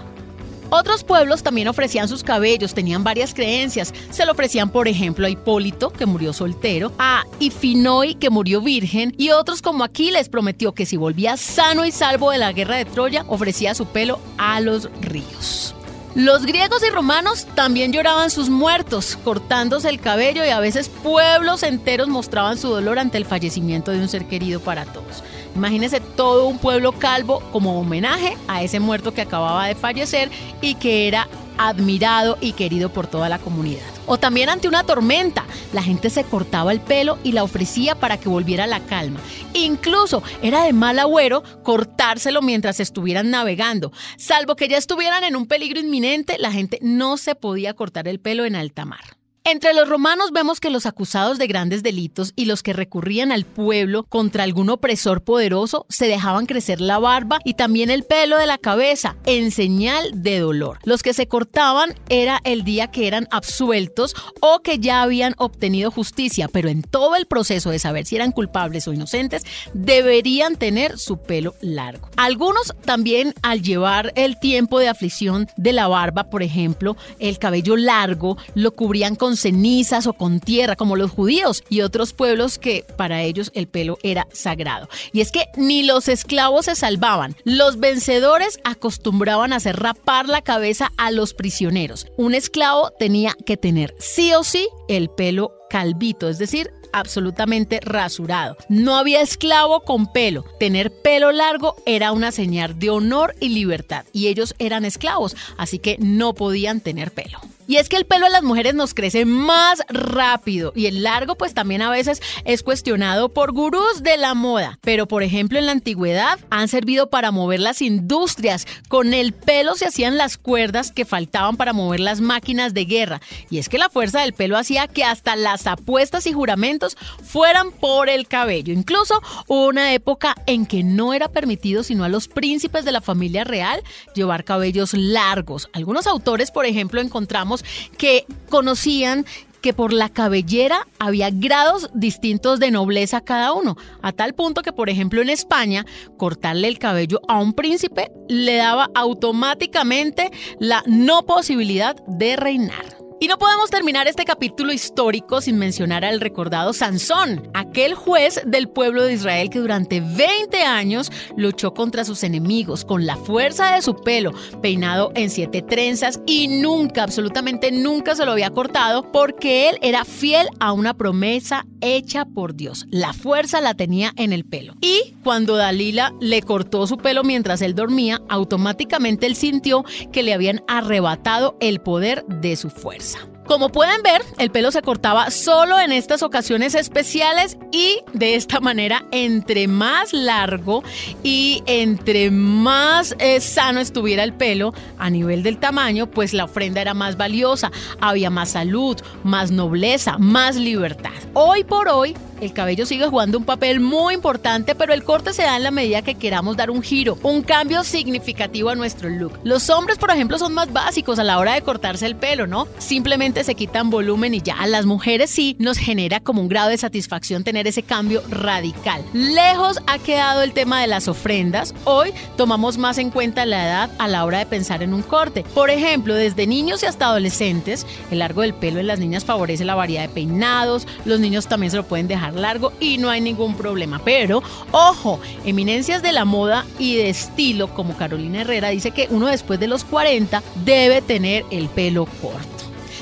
Otros 0.70 1.02
pueblos 1.02 1.42
también 1.42 1.66
ofrecían 1.66 2.06
sus 2.06 2.22
cabellos, 2.22 2.74
tenían 2.74 3.02
varias 3.02 3.34
creencias. 3.34 3.92
Se 4.10 4.24
lo 4.24 4.30
ofrecían, 4.30 4.70
por 4.70 4.86
ejemplo, 4.86 5.26
a 5.26 5.30
Hipólito, 5.30 5.90
que 5.90 6.06
murió 6.06 6.32
soltero, 6.32 6.92
a 7.00 7.24
Ifinoi, 7.40 8.14
que 8.14 8.30
murió 8.30 8.60
virgen, 8.60 9.12
y 9.18 9.30
otros 9.30 9.62
como 9.62 9.82
Aquiles 9.82 10.28
prometió 10.28 10.74
que 10.74 10.86
si 10.86 10.96
volvía 10.96 11.36
sano 11.36 11.84
y 11.84 11.90
salvo 11.90 12.30
de 12.30 12.38
la 12.38 12.52
guerra 12.52 12.76
de 12.76 12.84
Troya, 12.84 13.24
ofrecía 13.26 13.74
su 13.74 13.86
pelo 13.86 14.20
a 14.38 14.60
los 14.60 14.88
ríos. 15.00 15.74
Los 16.14 16.46
griegos 16.46 16.84
y 16.86 16.90
romanos 16.90 17.44
también 17.56 17.92
lloraban 17.92 18.30
sus 18.30 18.48
muertos, 18.48 19.18
cortándose 19.24 19.88
el 19.88 20.00
cabello 20.00 20.44
y 20.44 20.50
a 20.50 20.60
veces 20.60 20.88
pueblos 20.88 21.64
enteros 21.64 22.06
mostraban 22.06 22.56
su 22.56 22.68
dolor 22.68 23.00
ante 23.00 23.18
el 23.18 23.24
fallecimiento 23.24 23.90
de 23.90 23.98
un 23.98 24.08
ser 24.08 24.26
querido 24.26 24.60
para 24.60 24.84
todos. 24.84 25.24
Imagínense 25.56 25.98
todo 25.98 26.46
un 26.46 26.58
pueblo 26.58 26.92
calvo 26.92 27.42
como 27.50 27.80
homenaje 27.80 28.36
a 28.46 28.62
ese 28.62 28.78
muerto 28.78 29.12
que 29.12 29.22
acababa 29.22 29.66
de 29.66 29.74
fallecer 29.74 30.30
y 30.60 30.76
que 30.76 31.08
era 31.08 31.26
admirado 31.58 32.38
y 32.40 32.52
querido 32.52 32.90
por 32.90 33.08
toda 33.08 33.28
la 33.28 33.40
comunidad. 33.40 33.93
O 34.06 34.18
también 34.18 34.48
ante 34.48 34.68
una 34.68 34.84
tormenta, 34.84 35.44
la 35.72 35.82
gente 35.82 36.10
se 36.10 36.24
cortaba 36.24 36.72
el 36.72 36.80
pelo 36.80 37.18
y 37.24 37.32
la 37.32 37.42
ofrecía 37.42 37.94
para 37.94 38.18
que 38.18 38.28
volviera 38.28 38.66
la 38.66 38.80
calma. 38.80 39.20
Incluso 39.54 40.22
era 40.42 40.64
de 40.64 40.72
mal 40.72 40.98
agüero 40.98 41.42
cortárselo 41.62 42.42
mientras 42.42 42.80
estuvieran 42.80 43.30
navegando. 43.30 43.92
Salvo 44.16 44.56
que 44.56 44.68
ya 44.68 44.76
estuvieran 44.76 45.24
en 45.24 45.36
un 45.36 45.46
peligro 45.46 45.80
inminente, 45.80 46.36
la 46.38 46.52
gente 46.52 46.78
no 46.82 47.16
se 47.16 47.34
podía 47.34 47.74
cortar 47.74 48.08
el 48.08 48.20
pelo 48.20 48.44
en 48.44 48.56
alta 48.56 48.84
mar. 48.84 49.23
Entre 49.46 49.74
los 49.74 49.90
romanos 49.90 50.30
vemos 50.32 50.58
que 50.58 50.70
los 50.70 50.86
acusados 50.86 51.36
de 51.36 51.46
grandes 51.46 51.82
delitos 51.82 52.32
y 52.34 52.46
los 52.46 52.62
que 52.62 52.72
recurrían 52.72 53.30
al 53.30 53.44
pueblo 53.44 54.04
contra 54.04 54.42
algún 54.42 54.70
opresor 54.70 55.22
poderoso 55.22 55.84
se 55.90 56.06
dejaban 56.06 56.46
crecer 56.46 56.80
la 56.80 56.98
barba 56.98 57.40
y 57.44 57.52
también 57.52 57.90
el 57.90 58.04
pelo 58.04 58.38
de 58.38 58.46
la 58.46 58.56
cabeza 58.56 59.16
en 59.26 59.50
señal 59.50 60.22
de 60.22 60.38
dolor. 60.38 60.78
Los 60.84 61.02
que 61.02 61.12
se 61.12 61.28
cortaban 61.28 61.94
era 62.08 62.40
el 62.44 62.64
día 62.64 62.86
que 62.86 63.06
eran 63.06 63.28
absueltos 63.30 64.14
o 64.40 64.60
que 64.60 64.78
ya 64.78 65.02
habían 65.02 65.34
obtenido 65.36 65.90
justicia, 65.90 66.48
pero 66.48 66.70
en 66.70 66.80
todo 66.80 67.14
el 67.14 67.26
proceso 67.26 67.68
de 67.68 67.78
saber 67.78 68.06
si 68.06 68.16
eran 68.16 68.32
culpables 68.32 68.88
o 68.88 68.94
inocentes 68.94 69.44
deberían 69.74 70.56
tener 70.56 70.98
su 70.98 71.18
pelo 71.18 71.54
largo. 71.60 72.08
Algunos 72.16 72.74
también 72.86 73.34
al 73.42 73.60
llevar 73.60 74.10
el 74.16 74.40
tiempo 74.40 74.78
de 74.78 74.88
aflicción 74.88 75.48
de 75.58 75.74
la 75.74 75.86
barba, 75.86 76.30
por 76.30 76.42
ejemplo, 76.42 76.96
el 77.18 77.38
cabello 77.38 77.76
largo, 77.76 78.38
lo 78.54 78.70
cubrían 78.74 79.16
con 79.16 79.33
cenizas 79.40 80.06
o 80.06 80.12
con 80.12 80.40
tierra, 80.40 80.76
como 80.76 80.96
los 80.96 81.10
judíos 81.10 81.62
y 81.68 81.80
otros 81.80 82.12
pueblos 82.12 82.58
que 82.58 82.84
para 82.96 83.22
ellos 83.22 83.50
el 83.54 83.66
pelo 83.66 83.98
era 84.02 84.26
sagrado. 84.32 84.88
Y 85.12 85.20
es 85.20 85.30
que 85.30 85.46
ni 85.56 85.82
los 85.82 86.08
esclavos 86.08 86.66
se 86.66 86.74
salvaban. 86.74 87.36
Los 87.44 87.78
vencedores 87.78 88.58
acostumbraban 88.64 89.52
a 89.52 89.56
hacer 89.56 89.76
rapar 89.76 90.28
la 90.28 90.42
cabeza 90.42 90.92
a 90.96 91.10
los 91.10 91.34
prisioneros. 91.34 92.06
Un 92.16 92.34
esclavo 92.34 92.90
tenía 92.98 93.36
que 93.46 93.56
tener 93.56 93.94
sí 93.98 94.32
o 94.34 94.44
sí 94.44 94.68
el 94.88 95.08
pelo 95.10 95.52
calvito, 95.70 96.28
es 96.28 96.38
decir, 96.38 96.70
absolutamente 96.92 97.80
rasurado. 97.82 98.56
No 98.68 98.96
había 98.96 99.20
esclavo 99.20 99.80
con 99.80 100.10
pelo. 100.12 100.44
Tener 100.58 100.92
pelo 101.02 101.32
largo 101.32 101.76
era 101.84 102.12
una 102.12 102.30
señal 102.30 102.78
de 102.78 102.90
honor 102.90 103.34
y 103.40 103.48
libertad. 103.48 104.04
Y 104.12 104.28
ellos 104.28 104.54
eran 104.58 104.84
esclavos, 104.84 105.36
así 105.58 105.78
que 105.78 105.96
no 105.98 106.34
podían 106.34 106.80
tener 106.80 107.10
pelo. 107.10 107.40
Y 107.66 107.76
es 107.76 107.88
que 107.88 107.96
el 107.96 108.04
pelo 108.04 108.26
de 108.26 108.32
las 108.32 108.42
mujeres 108.42 108.74
nos 108.74 108.92
crece 108.92 109.24
más 109.24 109.82
rápido 109.88 110.72
y 110.76 110.86
el 110.86 111.02
largo 111.02 111.34
pues 111.34 111.54
también 111.54 111.82
a 111.82 111.90
veces 111.90 112.20
es 112.44 112.62
cuestionado 112.62 113.30
por 113.30 113.52
gurús 113.52 114.02
de 114.02 114.16
la 114.16 114.34
moda. 114.34 114.78
Pero 114.82 115.06
por 115.06 115.22
ejemplo 115.22 115.58
en 115.58 115.66
la 115.66 115.72
antigüedad 115.72 116.38
han 116.50 116.68
servido 116.68 117.08
para 117.08 117.30
mover 117.30 117.60
las 117.60 117.80
industrias. 117.80 118.66
Con 118.88 119.14
el 119.14 119.32
pelo 119.32 119.76
se 119.76 119.86
hacían 119.86 120.18
las 120.18 120.36
cuerdas 120.36 120.92
que 120.92 121.04
faltaban 121.04 121.56
para 121.56 121.72
mover 121.72 122.00
las 122.00 122.20
máquinas 122.20 122.74
de 122.74 122.84
guerra. 122.84 123.20
Y 123.48 123.58
es 123.58 123.68
que 123.68 123.78
la 123.78 123.88
fuerza 123.88 124.20
del 124.20 124.34
pelo 124.34 124.58
hacía 124.58 124.86
que 124.86 125.04
hasta 125.04 125.36
las 125.36 125.66
apuestas 125.66 126.26
y 126.26 126.32
juramentos 126.32 126.96
fueran 127.22 127.70
por 127.72 128.08
el 128.08 128.28
cabello. 128.28 128.72
Incluso 128.74 129.20
hubo 129.46 129.68
una 129.68 129.94
época 129.94 130.34
en 130.46 130.66
que 130.66 130.82
no 130.82 131.14
era 131.14 131.28
permitido 131.28 131.82
sino 131.82 132.04
a 132.04 132.08
los 132.08 132.28
príncipes 132.28 132.84
de 132.84 132.92
la 132.92 133.00
familia 133.00 133.44
real 133.44 133.82
llevar 134.14 134.44
cabellos 134.44 134.92
largos. 134.92 135.68
Algunos 135.72 136.06
autores 136.06 136.50
por 136.50 136.66
ejemplo 136.66 137.00
encontramos 137.00 137.53
que 137.96 138.24
conocían 138.48 139.24
que 139.64 139.72
por 139.72 139.94
la 139.94 140.10
cabellera 140.10 140.86
había 140.98 141.30
grados 141.30 141.88
distintos 141.94 142.60
de 142.60 142.70
nobleza 142.70 143.22
cada 143.22 143.54
uno, 143.54 143.78
a 144.02 144.12
tal 144.12 144.34
punto 144.34 144.60
que, 144.60 144.74
por 144.74 144.90
ejemplo, 144.90 145.22
en 145.22 145.30
España, 145.30 145.86
cortarle 146.18 146.68
el 146.68 146.78
cabello 146.78 147.22
a 147.28 147.38
un 147.40 147.54
príncipe 147.54 148.10
le 148.28 148.56
daba 148.56 148.90
automáticamente 148.94 150.30
la 150.58 150.82
no 150.86 151.24
posibilidad 151.24 151.96
de 152.06 152.36
reinar. 152.36 153.03
Y 153.20 153.28
no 153.28 153.38
podemos 153.38 153.70
terminar 153.70 154.08
este 154.08 154.24
capítulo 154.24 154.72
histórico 154.72 155.40
sin 155.40 155.56
mencionar 155.56 156.04
al 156.04 156.20
recordado 156.20 156.72
Sansón, 156.72 157.48
aquel 157.54 157.94
juez 157.94 158.42
del 158.44 158.68
pueblo 158.68 159.04
de 159.04 159.14
Israel 159.14 159.50
que 159.50 159.60
durante 159.60 160.00
20 160.00 160.62
años 160.62 161.10
luchó 161.36 161.72
contra 161.72 162.04
sus 162.04 162.24
enemigos 162.24 162.84
con 162.84 163.06
la 163.06 163.16
fuerza 163.16 163.74
de 163.74 163.82
su 163.82 163.94
pelo, 163.94 164.32
peinado 164.60 165.12
en 165.14 165.30
siete 165.30 165.62
trenzas 165.62 166.20
y 166.26 166.48
nunca, 166.48 167.04
absolutamente 167.04 167.70
nunca 167.70 168.14
se 168.14 168.26
lo 168.26 168.32
había 168.32 168.50
cortado 168.50 169.10
porque 169.12 169.70
él 169.70 169.78
era 169.80 170.04
fiel 170.04 170.48
a 170.58 170.72
una 170.72 170.92
promesa 170.92 171.64
hecha 171.80 172.24
por 172.24 172.54
Dios. 172.54 172.86
La 172.90 173.12
fuerza 173.12 173.60
la 173.60 173.74
tenía 173.74 174.12
en 174.16 174.32
el 174.32 174.44
pelo. 174.44 174.74
Y 174.80 175.14
cuando 175.22 175.56
Dalila 175.56 176.12
le 176.20 176.42
cortó 176.42 176.86
su 176.86 176.96
pelo 176.96 177.22
mientras 177.22 177.62
él 177.62 177.74
dormía, 177.74 178.20
automáticamente 178.28 179.26
él 179.26 179.36
sintió 179.36 179.84
que 180.12 180.22
le 180.22 180.34
habían 180.34 180.62
arrebatado 180.66 181.56
el 181.60 181.80
poder 181.80 182.24
de 182.26 182.56
su 182.56 182.70
fuerza. 182.70 183.13
Como 183.46 183.68
pueden 183.68 184.02
ver, 184.02 184.22
el 184.38 184.50
pelo 184.50 184.70
se 184.70 184.80
cortaba 184.80 185.30
solo 185.30 185.78
en 185.78 185.92
estas 185.92 186.22
ocasiones 186.22 186.74
especiales 186.74 187.58
y 187.72 187.98
de 188.14 188.36
esta 188.36 188.58
manera, 188.60 189.04
entre 189.12 189.68
más 189.68 190.14
largo 190.14 190.82
y 191.22 191.62
entre 191.66 192.30
más 192.30 193.14
eh, 193.18 193.40
sano 193.40 193.80
estuviera 193.80 194.24
el 194.24 194.32
pelo 194.32 194.72
a 194.98 195.10
nivel 195.10 195.42
del 195.42 195.58
tamaño, 195.58 196.10
pues 196.10 196.32
la 196.32 196.44
ofrenda 196.44 196.80
era 196.80 196.94
más 196.94 197.18
valiosa, 197.18 197.70
había 198.00 198.30
más 198.30 198.50
salud, 198.50 198.96
más 199.24 199.50
nobleza, 199.50 200.16
más 200.16 200.56
libertad. 200.56 201.12
Hoy 201.34 201.64
por 201.64 201.88
hoy, 201.88 202.16
el 202.44 202.52
cabello 202.52 202.86
sigue 202.86 203.06
jugando 203.06 203.38
un 203.38 203.44
papel 203.44 203.80
muy 203.80 204.14
importante, 204.14 204.74
pero 204.74 204.92
el 204.92 205.04
corte 205.04 205.32
se 205.32 205.42
da 205.42 205.56
en 205.56 205.62
la 205.62 205.70
medida 205.70 206.02
que 206.02 206.14
queramos 206.14 206.56
dar 206.56 206.70
un 206.70 206.82
giro, 206.82 207.18
un 207.22 207.42
cambio 207.42 207.84
significativo 207.84 208.70
a 208.70 208.74
nuestro 208.74 209.08
look. 209.08 209.38
Los 209.44 209.70
hombres, 209.70 209.98
por 209.98 210.10
ejemplo, 210.10 210.38
son 210.38 210.54
más 210.54 210.72
básicos 210.72 211.18
a 211.18 211.24
la 211.24 211.38
hora 211.38 211.54
de 211.54 211.62
cortarse 211.62 212.06
el 212.06 212.16
pelo, 212.16 212.46
¿no? 212.46 212.68
Simplemente 212.78 213.44
se 213.44 213.54
quitan 213.54 213.90
volumen 213.90 214.34
y 214.34 214.42
ya. 214.42 214.54
A 214.54 214.66
las 214.66 214.86
mujeres 214.86 215.30
sí 215.30 215.56
nos 215.58 215.78
genera 215.78 216.20
como 216.20 216.42
un 216.42 216.48
grado 216.48 216.68
de 216.68 216.78
satisfacción 216.78 217.44
tener 217.44 217.66
ese 217.66 217.82
cambio 217.82 218.22
radical. 218.28 219.02
Lejos 219.12 219.80
ha 219.86 219.98
quedado 219.98 220.42
el 220.42 220.52
tema 220.52 220.80
de 220.80 220.86
las 220.86 221.08
ofrendas. 221.08 221.74
Hoy 221.84 222.12
tomamos 222.36 222.78
más 222.78 222.98
en 222.98 223.10
cuenta 223.10 223.46
la 223.46 223.64
edad 223.64 223.90
a 223.98 224.08
la 224.08 224.24
hora 224.24 224.38
de 224.38 224.46
pensar 224.46 224.82
en 224.82 224.92
un 224.92 225.02
corte. 225.02 225.44
Por 225.54 225.70
ejemplo, 225.70 226.14
desde 226.14 226.46
niños 226.46 226.82
y 226.82 226.86
hasta 226.86 227.06
adolescentes, 227.06 227.86
el 228.10 228.18
largo 228.18 228.42
del 228.42 228.54
pelo 228.54 228.80
en 228.80 228.86
las 228.86 228.98
niñas 228.98 229.24
favorece 229.24 229.64
la 229.64 229.74
variedad 229.74 230.02
de 230.02 230.08
peinados, 230.08 230.86
los 231.04 231.20
niños 231.20 231.46
también 231.46 231.70
se 231.70 231.76
lo 231.76 231.84
pueden 231.84 232.08
dejar 232.08 232.33
largo 232.34 232.72
y 232.80 232.98
no 232.98 233.10
hay 233.10 233.20
ningún 233.20 233.56
problema. 233.56 234.00
Pero, 234.04 234.42
ojo, 234.72 235.20
eminencias 235.44 236.02
de 236.02 236.12
la 236.12 236.24
moda 236.24 236.64
y 236.78 236.96
de 236.96 237.08
estilo 237.08 237.68
como 237.68 237.96
Carolina 237.96 238.42
Herrera 238.42 238.68
dice 238.70 238.90
que 238.90 239.08
uno 239.10 239.26
después 239.26 239.60
de 239.60 239.68
los 239.68 239.84
40 239.84 240.42
debe 240.64 241.02
tener 241.02 241.44
el 241.50 241.68
pelo 241.68 242.06
corto. 242.20 242.48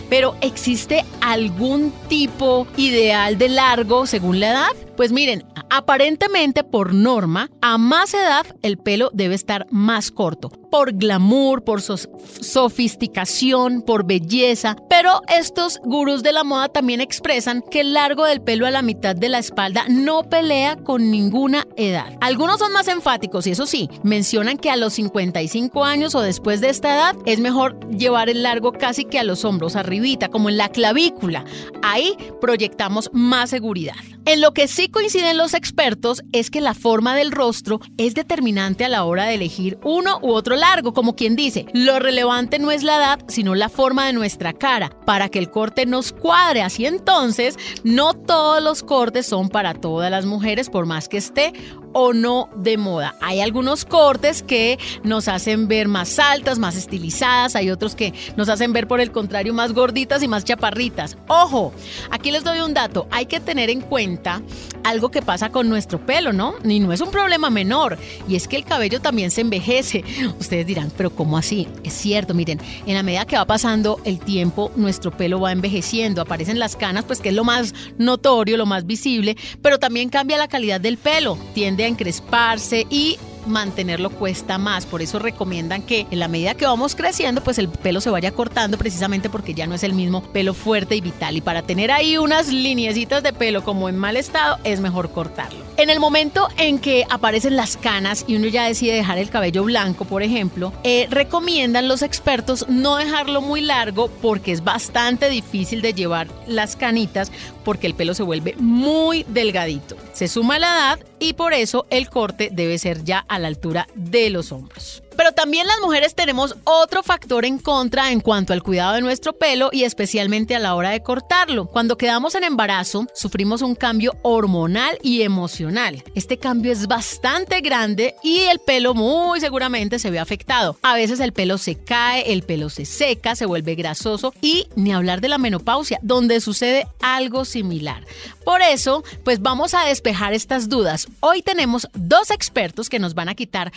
Pero 0.08 0.36
¿existe 0.42 1.04
algún 1.22 1.92
tipo 2.08 2.66
ideal 2.76 3.38
de 3.38 3.48
largo 3.48 4.06
según 4.06 4.40
la 4.40 4.50
edad? 4.50 4.91
Pues 4.96 5.12
miren, 5.12 5.44
aparentemente 5.70 6.64
por 6.64 6.94
norma, 6.94 7.50
a 7.60 7.78
más 7.78 8.14
edad 8.14 8.46
el 8.62 8.78
pelo 8.78 9.10
debe 9.12 9.34
estar 9.34 9.66
más 9.70 10.10
corto, 10.10 10.48
por 10.48 10.92
glamour, 10.92 11.64
por 11.64 11.80
sofisticación, 11.80 13.82
por 13.82 14.06
belleza, 14.06 14.76
pero 14.88 15.22
estos 15.28 15.80
gurús 15.82 16.22
de 16.22 16.32
la 16.32 16.44
moda 16.44 16.68
también 16.68 17.00
expresan 17.00 17.62
que 17.62 17.80
el 17.80 17.94
largo 17.94 18.24
del 18.24 18.42
pelo 18.42 18.66
a 18.66 18.70
la 18.70 18.82
mitad 18.82 19.16
de 19.16 19.28
la 19.28 19.38
espalda 19.38 19.84
no 19.88 20.24
pelea 20.24 20.76
con 20.76 21.10
ninguna 21.10 21.66
edad. 21.76 22.16
Algunos 22.20 22.58
son 22.58 22.72
más 22.72 22.88
enfáticos 22.88 23.46
y 23.46 23.52
eso 23.52 23.66
sí, 23.66 23.88
mencionan 24.02 24.58
que 24.58 24.70
a 24.70 24.76
los 24.76 24.94
55 24.94 25.84
años 25.84 26.14
o 26.14 26.20
después 26.20 26.60
de 26.60 26.70
esta 26.70 26.94
edad 26.94 27.16
es 27.26 27.40
mejor 27.40 27.78
llevar 27.90 28.28
el 28.28 28.42
largo 28.42 28.72
casi 28.72 29.04
que 29.04 29.18
a 29.18 29.24
los 29.24 29.44
hombros, 29.44 29.76
arribita, 29.76 30.28
como 30.28 30.48
en 30.48 30.56
la 30.56 30.68
clavícula. 30.68 31.44
Ahí 31.82 32.16
proyectamos 32.40 33.10
más 33.12 33.50
seguridad. 33.50 33.94
En 34.24 34.40
lo 34.40 34.52
que 34.52 34.68
sí 34.82 34.88
coinciden 34.88 35.36
los 35.36 35.54
expertos 35.54 36.24
es 36.32 36.50
que 36.50 36.60
la 36.60 36.74
forma 36.74 37.14
del 37.14 37.30
rostro 37.30 37.78
es 37.98 38.14
determinante 38.14 38.84
a 38.84 38.88
la 38.88 39.04
hora 39.04 39.26
de 39.26 39.34
elegir 39.34 39.78
uno 39.84 40.18
u 40.22 40.32
otro 40.32 40.56
largo, 40.56 40.92
como 40.92 41.14
quien 41.14 41.36
dice, 41.36 41.66
lo 41.72 42.00
relevante 42.00 42.58
no 42.58 42.72
es 42.72 42.82
la 42.82 42.96
edad, 42.96 43.20
sino 43.28 43.54
la 43.54 43.68
forma 43.68 44.06
de 44.06 44.12
nuestra 44.12 44.52
cara, 44.52 44.90
para 45.06 45.28
que 45.28 45.38
el 45.38 45.50
corte 45.50 45.86
nos 45.86 46.12
cuadre. 46.12 46.62
Así 46.62 46.84
entonces, 46.84 47.56
no 47.84 48.14
todos 48.14 48.60
los 48.60 48.82
cortes 48.82 49.24
son 49.24 49.50
para 49.50 49.74
todas 49.74 50.10
las 50.10 50.26
mujeres, 50.26 50.68
por 50.68 50.84
más 50.84 51.08
que 51.08 51.18
esté 51.18 51.52
o 51.92 52.12
no 52.12 52.48
de 52.56 52.76
moda. 52.76 53.14
Hay 53.20 53.40
algunos 53.40 53.84
cortes 53.84 54.42
que 54.42 54.78
nos 55.02 55.28
hacen 55.28 55.68
ver 55.68 55.88
más 55.88 56.18
altas, 56.18 56.58
más 56.58 56.76
estilizadas, 56.76 57.56
hay 57.56 57.70
otros 57.70 57.94
que 57.94 58.12
nos 58.36 58.48
hacen 58.48 58.72
ver 58.72 58.86
por 58.86 59.00
el 59.00 59.12
contrario 59.12 59.54
más 59.54 59.72
gorditas 59.72 60.22
y 60.22 60.28
más 60.28 60.44
chaparritas. 60.44 61.16
Ojo, 61.28 61.72
aquí 62.10 62.30
les 62.30 62.44
doy 62.44 62.60
un 62.60 62.74
dato, 62.74 63.06
hay 63.10 63.26
que 63.26 63.40
tener 63.40 63.70
en 63.70 63.80
cuenta 63.80 64.42
algo 64.84 65.10
que 65.10 65.22
pasa 65.22 65.50
con 65.50 65.68
nuestro 65.68 66.04
pelo, 66.04 66.32
¿no? 66.32 66.54
Y 66.64 66.80
no 66.80 66.92
es 66.92 67.00
un 67.00 67.10
problema 67.10 67.50
menor, 67.50 67.98
y 68.28 68.36
es 68.36 68.48
que 68.48 68.56
el 68.56 68.64
cabello 68.64 69.00
también 69.00 69.30
se 69.30 69.42
envejece. 69.42 70.04
Ustedes 70.40 70.66
dirán, 70.66 70.90
pero 70.96 71.10
¿cómo 71.10 71.38
así? 71.38 71.68
Es 71.84 71.92
cierto, 71.92 72.34
miren, 72.34 72.60
en 72.86 72.94
la 72.94 73.02
medida 73.02 73.26
que 73.26 73.36
va 73.36 73.44
pasando 73.44 74.00
el 74.04 74.18
tiempo, 74.18 74.72
nuestro 74.76 75.10
pelo 75.10 75.40
va 75.40 75.52
envejeciendo, 75.52 76.22
aparecen 76.22 76.58
las 76.58 76.76
canas, 76.76 77.04
pues 77.04 77.20
que 77.20 77.28
es 77.28 77.34
lo 77.34 77.44
más 77.44 77.74
notorio, 77.98 78.56
lo 78.56 78.66
más 78.66 78.86
visible, 78.86 79.36
pero 79.60 79.78
también 79.78 80.08
cambia 80.08 80.38
la 80.38 80.48
calidad 80.48 80.80
del 80.80 80.98
pelo, 80.98 81.38
tiende 81.54 81.81
a 81.84 81.88
encresparse 81.88 82.86
y 82.90 83.18
mantenerlo 83.46 84.10
cuesta 84.10 84.58
más. 84.58 84.86
Por 84.86 85.02
eso 85.02 85.18
recomiendan 85.18 85.82
que 85.82 86.06
en 86.10 86.18
la 86.18 86.28
medida 86.28 86.54
que 86.54 86.66
vamos 86.66 86.94
creciendo, 86.94 87.42
pues 87.42 87.58
el 87.58 87.68
pelo 87.68 88.00
se 88.00 88.10
vaya 88.10 88.32
cortando 88.32 88.78
precisamente 88.78 89.30
porque 89.30 89.54
ya 89.54 89.66
no 89.66 89.74
es 89.74 89.82
el 89.82 89.94
mismo 89.94 90.22
pelo 90.22 90.54
fuerte 90.54 90.96
y 90.96 91.00
vital. 91.00 91.36
Y 91.36 91.40
para 91.40 91.62
tener 91.62 91.90
ahí 91.90 92.18
unas 92.18 92.48
lineecitas 92.48 93.22
de 93.22 93.32
pelo 93.32 93.64
como 93.64 93.88
en 93.88 93.96
mal 93.96 94.16
estado, 94.16 94.58
es 94.64 94.80
mejor 94.80 95.10
cortarlo. 95.10 95.71
En 95.78 95.88
el 95.88 96.00
momento 96.00 96.48
en 96.58 96.78
que 96.78 97.06
aparecen 97.08 97.56
las 97.56 97.76
canas 97.76 98.24
y 98.28 98.36
uno 98.36 98.46
ya 98.46 98.66
decide 98.66 98.94
dejar 98.94 99.18
el 99.18 99.30
cabello 99.30 99.64
blanco, 99.64 100.04
por 100.04 100.22
ejemplo, 100.22 100.72
eh, 100.84 101.06
recomiendan 101.10 101.88
los 101.88 102.02
expertos 102.02 102.66
no 102.68 102.96
dejarlo 102.96 103.40
muy 103.40 103.62
largo 103.62 104.08
porque 104.20 104.52
es 104.52 104.62
bastante 104.62 105.30
difícil 105.30 105.80
de 105.80 105.94
llevar 105.94 106.28
las 106.46 106.76
canitas 106.76 107.32
porque 107.64 107.86
el 107.86 107.94
pelo 107.94 108.14
se 108.14 108.22
vuelve 108.22 108.54
muy 108.58 109.24
delgadito. 109.28 109.96
Se 110.12 110.28
suma 110.28 110.58
la 110.58 110.68
edad 110.68 110.98
y 111.18 111.32
por 111.32 111.54
eso 111.54 111.86
el 111.88 112.10
corte 112.10 112.50
debe 112.52 112.78
ser 112.78 113.02
ya 113.04 113.20
a 113.20 113.38
la 113.38 113.48
altura 113.48 113.88
de 113.94 114.28
los 114.28 114.52
hombros. 114.52 115.02
Pero 115.16 115.32
también 115.32 115.66
las 115.66 115.80
mujeres 115.80 116.14
tenemos 116.14 116.56
otro 116.64 117.02
factor 117.02 117.44
en 117.44 117.58
contra 117.58 118.10
en 118.10 118.20
cuanto 118.20 118.52
al 118.52 118.62
cuidado 118.62 118.94
de 118.94 119.00
nuestro 119.00 119.32
pelo 119.32 119.70
y 119.72 119.84
especialmente 119.84 120.54
a 120.54 120.58
la 120.58 120.74
hora 120.74 120.90
de 120.90 121.02
cortarlo. 121.02 121.66
Cuando 121.66 121.96
quedamos 121.96 122.34
en 122.34 122.44
embarazo, 122.44 123.06
sufrimos 123.14 123.62
un 123.62 123.74
cambio 123.74 124.12
hormonal 124.22 124.98
y 125.02 125.22
emocional. 125.22 126.02
Este 126.14 126.38
cambio 126.38 126.72
es 126.72 126.86
bastante 126.86 127.60
grande 127.60 128.14
y 128.22 128.40
el 128.40 128.58
pelo 128.58 128.94
muy 128.94 129.40
seguramente 129.40 129.98
se 129.98 130.10
ve 130.10 130.18
afectado. 130.18 130.76
A 130.82 130.94
veces 130.94 131.20
el 131.20 131.32
pelo 131.32 131.58
se 131.58 131.76
cae, 131.76 132.32
el 132.32 132.42
pelo 132.42 132.70
se 132.70 132.84
seca, 132.84 133.36
se 133.36 133.46
vuelve 133.46 133.74
grasoso 133.74 134.34
y 134.40 134.66
ni 134.76 134.92
hablar 134.92 135.20
de 135.20 135.28
la 135.28 135.38
menopausia, 135.38 135.98
donde 136.02 136.40
sucede 136.40 136.86
algo 137.00 137.44
similar. 137.44 138.04
Por 138.44 138.62
eso, 138.62 139.04
pues 139.24 139.40
vamos 139.40 139.74
a 139.74 139.84
despejar 139.84 140.32
estas 140.32 140.68
dudas. 140.68 141.06
Hoy 141.20 141.42
tenemos 141.42 141.88
dos 141.94 142.30
expertos 142.30 142.88
que 142.88 142.98
nos 142.98 143.14
van 143.14 143.28
a 143.28 143.34
quitar 143.34 143.72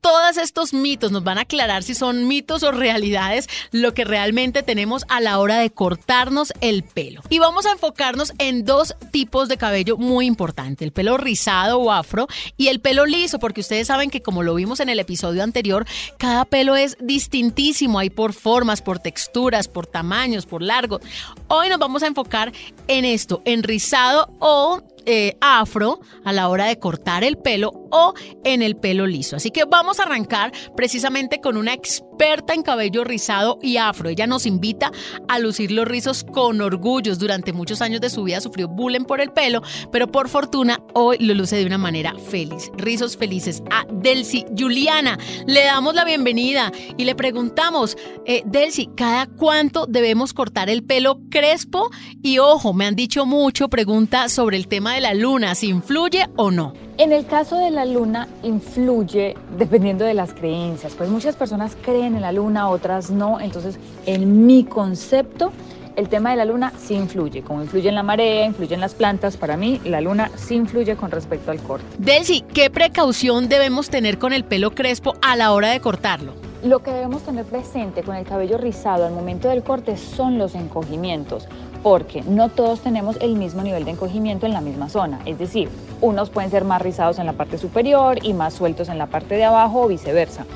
todos 0.00 0.36
estos 0.36 0.72
mitos, 0.72 1.12
nos 1.12 1.24
van 1.24 1.38
a 1.38 1.42
aclarar 1.42 1.82
si 1.82 1.94
son 1.94 2.26
mitos 2.26 2.62
o 2.62 2.72
realidades 2.72 3.48
lo 3.70 3.94
que 3.94 4.04
realmente 4.04 4.62
tenemos 4.62 5.04
a 5.08 5.20
la 5.20 5.38
hora 5.38 5.58
de 5.58 5.70
cortarnos 5.70 6.52
el 6.60 6.82
pelo. 6.82 7.22
Y 7.28 7.38
vamos 7.38 7.66
a 7.66 7.72
enfocarnos 7.72 8.32
en 8.38 8.64
dos 8.64 8.94
tipos 9.10 9.48
de 9.48 9.56
cabello 9.56 9.96
muy 9.96 10.26
importantes, 10.26 10.84
el 10.84 10.92
pelo 10.92 11.16
rizado 11.16 11.78
o 11.78 11.92
afro 11.92 12.28
y 12.56 12.68
el 12.68 12.80
pelo 12.80 13.06
liso, 13.06 13.38
porque 13.38 13.60
ustedes 13.60 13.86
saben 13.88 14.10
que 14.10 14.22
como 14.22 14.42
lo 14.42 14.54
vimos 14.54 14.80
en 14.80 14.88
el 14.88 15.00
episodio 15.00 15.42
anterior, 15.42 15.86
cada 16.18 16.44
pelo 16.44 16.76
es 16.76 16.96
distintísimo, 17.00 17.98
hay 17.98 18.10
por 18.10 18.32
formas, 18.32 18.82
por 18.82 18.98
texturas, 18.98 19.68
por 19.68 19.86
tamaños, 19.86 20.46
por 20.46 20.62
largo. 20.62 21.00
Hoy 21.48 21.68
nos 21.68 21.78
vamos 21.78 22.02
a 22.02 22.06
enfocar 22.06 22.52
en 22.88 23.04
esto, 23.04 23.42
en 23.44 23.62
rizado 23.62 24.30
o 24.38 24.82
eh, 25.06 25.36
afro 25.40 26.00
a 26.24 26.32
la 26.32 26.48
hora 26.48 26.66
de 26.66 26.78
cortar 26.78 27.24
el 27.24 27.36
pelo 27.38 27.72
o 27.90 28.14
en 28.44 28.62
el 28.62 28.76
pelo 28.76 29.06
liso. 29.06 29.36
Así 29.36 29.50
que 29.50 29.64
vamos 29.64 30.00
a 30.00 30.04
arrancar 30.04 30.52
precisamente 30.76 31.40
con 31.40 31.56
una 31.56 31.72
experta 31.72 32.54
en 32.54 32.62
cabello 32.62 33.04
rizado 33.04 33.58
y 33.62 33.76
afro. 33.76 34.08
Ella 34.08 34.26
nos 34.26 34.46
invita 34.46 34.92
a 35.28 35.38
lucir 35.38 35.70
los 35.70 35.86
rizos 35.86 36.24
con 36.24 36.60
orgullos. 36.60 37.18
Durante 37.18 37.52
muchos 37.52 37.80
años 37.80 38.00
de 38.00 38.10
su 38.10 38.24
vida 38.24 38.40
sufrió 38.40 38.68
bullying 38.68 39.04
por 39.04 39.20
el 39.20 39.32
pelo, 39.32 39.62
pero 39.90 40.10
por 40.10 40.28
fortuna 40.28 40.80
hoy 40.94 41.18
lo 41.18 41.34
luce 41.34 41.56
de 41.56 41.66
una 41.66 41.78
manera 41.78 42.14
feliz. 42.14 42.70
Rizos 42.76 43.16
felices 43.16 43.62
a 43.70 43.84
Delcy 43.92 44.44
Juliana. 44.56 45.18
Le 45.46 45.64
damos 45.64 45.94
la 45.94 46.04
bienvenida 46.04 46.72
y 46.96 47.04
le 47.04 47.14
preguntamos, 47.14 47.96
eh, 48.26 48.42
Delcy, 48.46 48.88
¿cada 48.96 49.26
cuánto 49.26 49.86
debemos 49.86 50.32
cortar 50.32 50.68
el 50.70 50.84
pelo 50.84 51.20
crespo? 51.30 51.90
Y 52.22 52.38
ojo, 52.38 52.72
me 52.72 52.86
han 52.86 52.94
dicho 52.94 53.26
mucho, 53.26 53.68
pregunta 53.68 54.28
sobre 54.28 54.56
el 54.56 54.68
tema 54.68 54.94
la 55.00 55.14
luna, 55.14 55.54
si 55.54 55.68
influye 55.68 56.28
o 56.36 56.50
no. 56.50 56.74
En 56.98 57.12
el 57.12 57.26
caso 57.26 57.56
de 57.56 57.70
la 57.70 57.84
luna 57.84 58.28
influye 58.42 59.34
dependiendo 59.56 60.04
de 60.04 60.14
las 60.14 60.34
creencias, 60.34 60.94
pues 60.94 61.08
muchas 61.08 61.34
personas 61.34 61.76
creen 61.82 62.14
en 62.14 62.20
la 62.20 62.32
luna, 62.32 62.68
otras 62.68 63.10
no, 63.10 63.40
entonces 63.40 63.78
en 64.06 64.46
mi 64.46 64.64
concepto 64.64 65.52
el 65.96 66.08
tema 66.08 66.30
de 66.30 66.36
la 66.36 66.44
luna 66.44 66.72
sí 66.78 66.94
influye, 66.94 67.42
como 67.42 67.62
influye 67.62 67.88
en 67.88 67.94
la 67.94 68.02
marea, 68.02 68.46
influye 68.46 68.74
en 68.74 68.80
las 68.80 68.94
plantas, 68.94 69.36
para 69.36 69.56
mí 69.56 69.80
la 69.84 70.00
luna 70.00 70.30
sí 70.36 70.54
influye 70.54 70.96
con 70.96 71.10
respecto 71.10 71.50
al 71.50 71.60
corte. 71.62 71.86
Delcy, 71.98 72.42
¿qué 72.42 72.70
precaución 72.70 73.48
debemos 73.48 73.90
tener 73.90 74.18
con 74.18 74.32
el 74.32 74.44
pelo 74.44 74.70
crespo 74.70 75.14
a 75.22 75.36
la 75.36 75.52
hora 75.52 75.70
de 75.70 75.80
cortarlo? 75.80 76.34
Lo 76.62 76.80
que 76.82 76.90
debemos 76.90 77.22
tener 77.22 77.46
presente 77.46 78.02
con 78.02 78.14
el 78.16 78.24
cabello 78.24 78.58
rizado 78.58 79.06
al 79.06 79.12
momento 79.14 79.48
del 79.48 79.62
corte 79.62 79.96
son 79.96 80.36
los 80.36 80.54
encogimientos 80.54 81.48
porque 81.82 82.22
no 82.22 82.48
todos 82.48 82.80
tenemos 82.80 83.16
el 83.20 83.36
mismo 83.36 83.62
nivel 83.62 83.84
de 83.84 83.92
encogimiento 83.92 84.46
en 84.46 84.52
la 84.52 84.60
misma 84.60 84.88
zona. 84.88 85.20
Es 85.24 85.38
decir, 85.38 85.68
unos 86.00 86.30
pueden 86.30 86.50
ser 86.50 86.64
más 86.64 86.82
rizados 86.82 87.18
en 87.18 87.26
la 87.26 87.32
parte 87.32 87.58
superior 87.58 88.18
y 88.22 88.32
más 88.32 88.54
sueltos 88.54 88.88
en 88.88 88.98
la 88.98 89.06
parte 89.06 89.36
de 89.36 89.44
abajo 89.44 89.82
o 89.82 89.88
viceversa. 89.88 90.46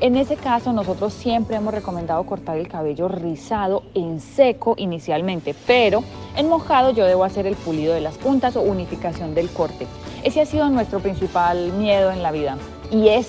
En 0.00 0.16
ese 0.16 0.36
caso, 0.36 0.72
nosotros 0.72 1.14
siempre 1.14 1.56
hemos 1.56 1.72
recomendado 1.72 2.22
cortar 2.24 2.58
el 2.58 2.68
cabello 2.68 3.08
rizado 3.08 3.84
en 3.94 4.20
seco 4.20 4.74
inicialmente, 4.76 5.54
pero 5.66 6.02
en 6.36 6.48
mojado 6.48 6.90
yo 6.90 7.06
debo 7.06 7.24
hacer 7.24 7.46
el 7.46 7.54
pulido 7.54 7.94
de 7.94 8.00
las 8.00 8.18
puntas 8.18 8.56
o 8.56 8.62
unificación 8.62 9.34
del 9.34 9.48
corte. 9.50 9.86
Ese 10.24 10.40
ha 10.40 10.46
sido 10.46 10.68
nuestro 10.68 10.98
principal 10.98 11.72
miedo 11.74 12.10
en 12.10 12.22
la 12.22 12.32
vida 12.32 12.58
y 12.90 13.08
es 13.08 13.28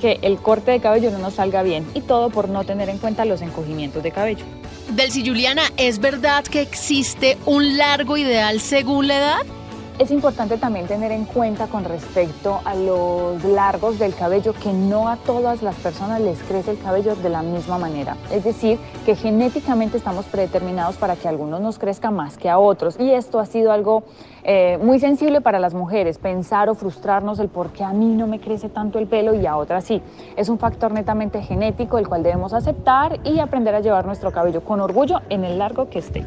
que 0.00 0.18
el 0.22 0.38
corte 0.38 0.70
de 0.70 0.80
cabello 0.80 1.10
no 1.10 1.18
nos 1.18 1.34
salga 1.34 1.62
bien 1.62 1.86
y 1.94 2.00
todo 2.00 2.30
por 2.30 2.48
no 2.48 2.64
tener 2.64 2.88
en 2.88 2.98
cuenta 2.98 3.24
los 3.24 3.42
encogimientos 3.42 4.02
de 4.02 4.10
cabello. 4.10 4.44
Delcy 4.90 5.26
Juliana, 5.26 5.62
¿es 5.76 5.98
verdad 5.98 6.44
que 6.44 6.62
existe 6.62 7.36
un 7.44 7.76
largo 7.76 8.16
ideal 8.16 8.60
según 8.60 9.08
la 9.08 9.18
edad? 9.18 9.57
Es 9.98 10.12
importante 10.12 10.58
también 10.58 10.86
tener 10.86 11.10
en 11.10 11.24
cuenta 11.24 11.66
con 11.66 11.82
respecto 11.82 12.60
a 12.64 12.76
los 12.76 13.42
largos 13.42 13.98
del 13.98 14.14
cabello 14.14 14.52
que 14.52 14.72
no 14.72 15.08
a 15.08 15.16
todas 15.16 15.60
las 15.60 15.74
personas 15.74 16.20
les 16.20 16.40
crece 16.44 16.70
el 16.70 16.78
cabello 16.78 17.16
de 17.16 17.28
la 17.28 17.42
misma 17.42 17.78
manera. 17.78 18.16
Es 18.30 18.44
decir, 18.44 18.78
que 19.04 19.16
genéticamente 19.16 19.96
estamos 19.96 20.26
predeterminados 20.26 20.96
para 20.98 21.16
que 21.16 21.26
algunos 21.26 21.60
nos 21.60 21.80
crezca 21.80 22.12
más 22.12 22.38
que 22.38 22.48
a 22.48 22.60
otros. 22.60 22.94
Y 23.00 23.10
esto 23.10 23.40
ha 23.40 23.46
sido 23.46 23.72
algo 23.72 24.04
eh, 24.44 24.78
muy 24.80 25.00
sensible 25.00 25.40
para 25.40 25.58
las 25.58 25.74
mujeres, 25.74 26.18
pensar 26.18 26.68
o 26.68 26.76
frustrarnos 26.76 27.40
el 27.40 27.48
por 27.48 27.70
qué 27.70 27.82
a 27.82 27.92
mí 27.92 28.14
no 28.14 28.28
me 28.28 28.38
crece 28.38 28.68
tanto 28.68 29.00
el 29.00 29.08
pelo 29.08 29.34
y 29.34 29.46
a 29.46 29.56
otras 29.56 29.82
sí. 29.82 30.00
Es 30.36 30.48
un 30.48 30.60
factor 30.60 30.92
netamente 30.92 31.42
genético 31.42 31.98
el 31.98 32.06
cual 32.06 32.22
debemos 32.22 32.52
aceptar 32.52 33.18
y 33.24 33.40
aprender 33.40 33.74
a 33.74 33.80
llevar 33.80 34.06
nuestro 34.06 34.30
cabello 34.30 34.62
con 34.62 34.80
orgullo 34.80 35.22
en 35.28 35.44
el 35.44 35.58
largo 35.58 35.90
que 35.90 35.98
esté. 35.98 36.24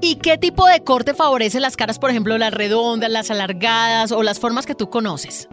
¿Y 0.00 0.16
qué 0.16 0.38
tipo 0.38 0.66
de 0.66 0.84
corte 0.84 1.12
favorece 1.12 1.58
las 1.58 1.76
caras, 1.76 1.98
por 1.98 2.10
ejemplo, 2.10 2.38
las 2.38 2.54
redondas, 2.54 3.10
las 3.10 3.30
alargadas 3.30 4.12
o 4.12 4.22
las 4.22 4.38
formas 4.38 4.64
que 4.64 4.74
tú 4.74 4.90
conoces? 4.90 5.48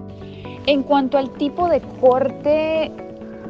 En 0.67 0.83
cuanto 0.83 1.17
al 1.17 1.31
tipo 1.31 1.67
de 1.67 1.81
corte, 1.81 2.91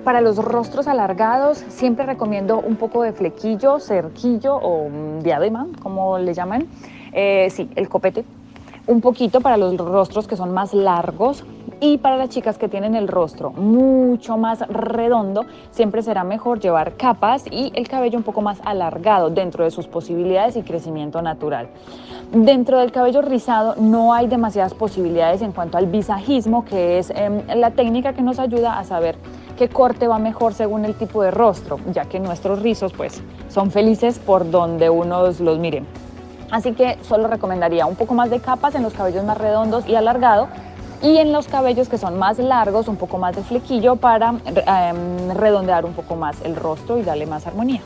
para 0.04 0.22
los 0.22 0.38
rostros 0.38 0.88
alargados 0.88 1.64
siempre 1.70 2.06
recomiendo 2.06 2.60
un 2.60 2.78
poco 2.78 3.04
de 3.04 3.12
flequillo, 3.12 3.80
cerquillo 3.80 4.56
o 4.56 4.90
diadema, 5.22 5.68
como 5.82 6.18
le 6.18 6.34
llaman. 6.34 6.68
Eh, 7.12 7.50
sí, 7.52 7.70
el 7.76 7.90
copete 7.90 8.24
un 8.88 9.02
poquito 9.02 9.42
para 9.42 9.58
los 9.58 9.76
rostros 9.78 10.28
que 10.28 10.36
son 10.36 10.54
más 10.54 10.74
largos 10.74 11.44
y 11.82 11.98
para 11.98 12.18
las 12.18 12.30
chicas 12.30 12.58
que 12.58 12.70
tienen 12.70 12.96
el 12.96 13.08
rostro 13.08 13.52
mucho 13.52 14.38
más 14.38 14.62
redondo, 14.68 15.46
siempre 15.72 16.02
será 16.02 16.24
mejor 16.24 16.60
llevar 16.60 16.96
capas 16.96 17.44
y 17.52 17.72
el 17.76 17.88
cabello 17.88 18.18
un 18.18 18.24
poco 18.24 18.42
más 18.42 18.60
alargado 18.64 19.30
dentro 19.30 19.64
de 19.64 19.72
sus 19.72 19.88
posibilidades 19.88 20.56
y 20.56 20.62
crecimiento 20.62 21.22
natural. 21.22 21.68
Dentro 22.32 22.80
del 22.80 22.92
cabello 22.92 23.22
rizado 23.22 23.76
no 23.78 24.14
hay 24.14 24.28
demasiadas 24.28 24.74
posibilidades 24.74 25.42
en 25.42 25.52
cuanto 25.52 25.78
al 25.78 25.88
visajismo, 25.88 26.64
que 26.66 27.00
es 27.00 27.12
em, 27.12 27.42
la 27.56 27.72
técnica 27.72 28.14
que 28.14 28.22
nos 28.22 28.40
ayuda 28.40 28.80
a 28.80 28.84
saber 28.84 29.18
qué 29.58 29.70
corte 29.70 30.08
va 30.08 30.20
mejor 30.20 30.54
según 30.54 30.86
el 30.86 30.96
tipo 30.96 31.24
de 31.24 31.32
rostro, 31.32 31.80
ya 31.94 32.06
que 32.06 32.20
nuestros 32.20 32.62
rizos 32.62 32.94
pues 32.94 33.22
son 33.50 33.72
felices 33.72 34.20
por 34.20 34.50
donde 34.50 34.90
uno 34.90 35.24
los 35.24 35.60
mire. 35.60 35.84
Así 36.52 36.74
que 36.74 36.98
solo 37.04 37.28
recomendaría 37.28 37.86
un 37.86 37.96
poco 37.96 38.14
más 38.14 38.30
de 38.30 38.40
capas 38.40 38.76
en 38.76 38.84
los 38.84 38.94
cabellos 38.94 39.24
más 39.24 39.38
redondos 39.38 39.88
y 39.88 39.96
alargado 39.96 40.48
y 41.02 41.18
en 41.18 41.32
los 41.32 41.48
cabellos 41.48 41.90
que 41.90 41.98
son 41.98 42.18
más 42.18 42.40
largos, 42.40 42.88
un 42.88 42.96
poco 42.96 43.18
más 43.18 43.36
de 43.36 43.44
flequillo 43.44 43.96
para 43.96 44.36
em, 44.46 45.32
redondear 45.36 45.86
un 45.86 45.94
poco 45.94 46.16
más 46.16 46.42
el 46.42 46.56
rostro 46.56 46.98
y 46.98 47.04
darle 47.04 47.26
más 47.26 47.46
armonía. 47.48 47.82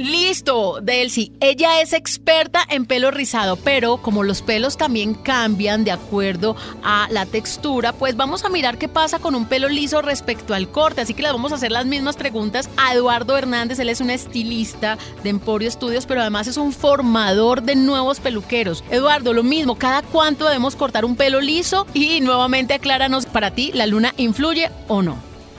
Listo, 0.00 0.80
Delcy. 0.80 1.30
Ella 1.40 1.82
es 1.82 1.92
experta 1.92 2.62
en 2.70 2.86
pelo 2.86 3.10
rizado, 3.10 3.56
pero 3.56 3.98
como 3.98 4.22
los 4.22 4.40
pelos 4.40 4.78
también 4.78 5.12
cambian 5.12 5.84
de 5.84 5.90
acuerdo 5.90 6.56
a 6.82 7.06
la 7.10 7.26
textura, 7.26 7.92
pues 7.92 8.16
vamos 8.16 8.42
a 8.42 8.48
mirar 8.48 8.78
qué 8.78 8.88
pasa 8.88 9.18
con 9.18 9.34
un 9.34 9.44
pelo 9.44 9.68
liso 9.68 10.00
respecto 10.00 10.54
al 10.54 10.70
corte. 10.70 11.02
Así 11.02 11.12
que 11.12 11.20
le 11.20 11.30
vamos 11.30 11.52
a 11.52 11.56
hacer 11.56 11.70
las 11.70 11.84
mismas 11.84 12.16
preguntas 12.16 12.70
a 12.78 12.94
Eduardo 12.94 13.36
Hernández. 13.36 13.78
Él 13.78 13.90
es 13.90 14.00
un 14.00 14.08
estilista 14.08 14.96
de 15.22 15.28
Emporio 15.28 15.70
Studios, 15.70 16.06
pero 16.06 16.22
además 16.22 16.46
es 16.46 16.56
un 16.56 16.72
formador 16.72 17.62
de 17.62 17.76
nuevos 17.76 18.20
peluqueros. 18.20 18.82
Eduardo, 18.90 19.34
lo 19.34 19.42
mismo, 19.42 19.76
¿cada 19.76 20.00
cuánto 20.00 20.46
debemos 20.46 20.76
cortar 20.76 21.04
un 21.04 21.14
pelo 21.14 21.42
liso? 21.42 21.86
Y 21.92 22.22
nuevamente 22.22 22.72
acláranos, 22.72 23.26
para 23.26 23.50
ti, 23.50 23.70
¿la 23.74 23.86
luna 23.86 24.14
influye 24.16 24.70
o 24.88 25.02
no? 25.02 25.18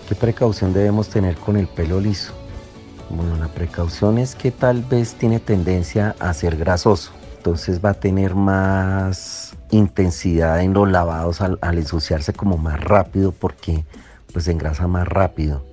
¿Qué 0.10 0.16
precaución 0.16 0.74
debemos 0.74 1.10
tener 1.10 1.36
con 1.36 1.58
el 1.58 1.68
pelo 1.68 2.00
liso? 2.00 2.41
Bueno, 3.14 3.36
la 3.36 3.50
precaución 3.50 4.18
es 4.18 4.36
que 4.36 4.52
tal 4.52 4.84
vez 4.84 5.16
tiene 5.16 5.42
tendencia 5.42 6.16
a 6.20 6.34
ser 6.34 6.56
grasoso, 6.56 7.12
entonces 7.36 7.84
va 7.84 7.90
a 7.90 7.94
tener 7.94 8.36
más 8.36 9.54
intensidad 9.70 10.62
en 10.62 10.74
los 10.74 10.90
lavados 10.90 11.42
al, 11.42 11.60
ensuciarse 11.78 12.32
como 12.32 12.58
más 12.58 12.82
rápido 12.82 13.34
porque 13.34 13.84
pues 14.32 14.48
engrasa 14.48 14.88
más 14.88 15.08
rápido. 15.08 15.66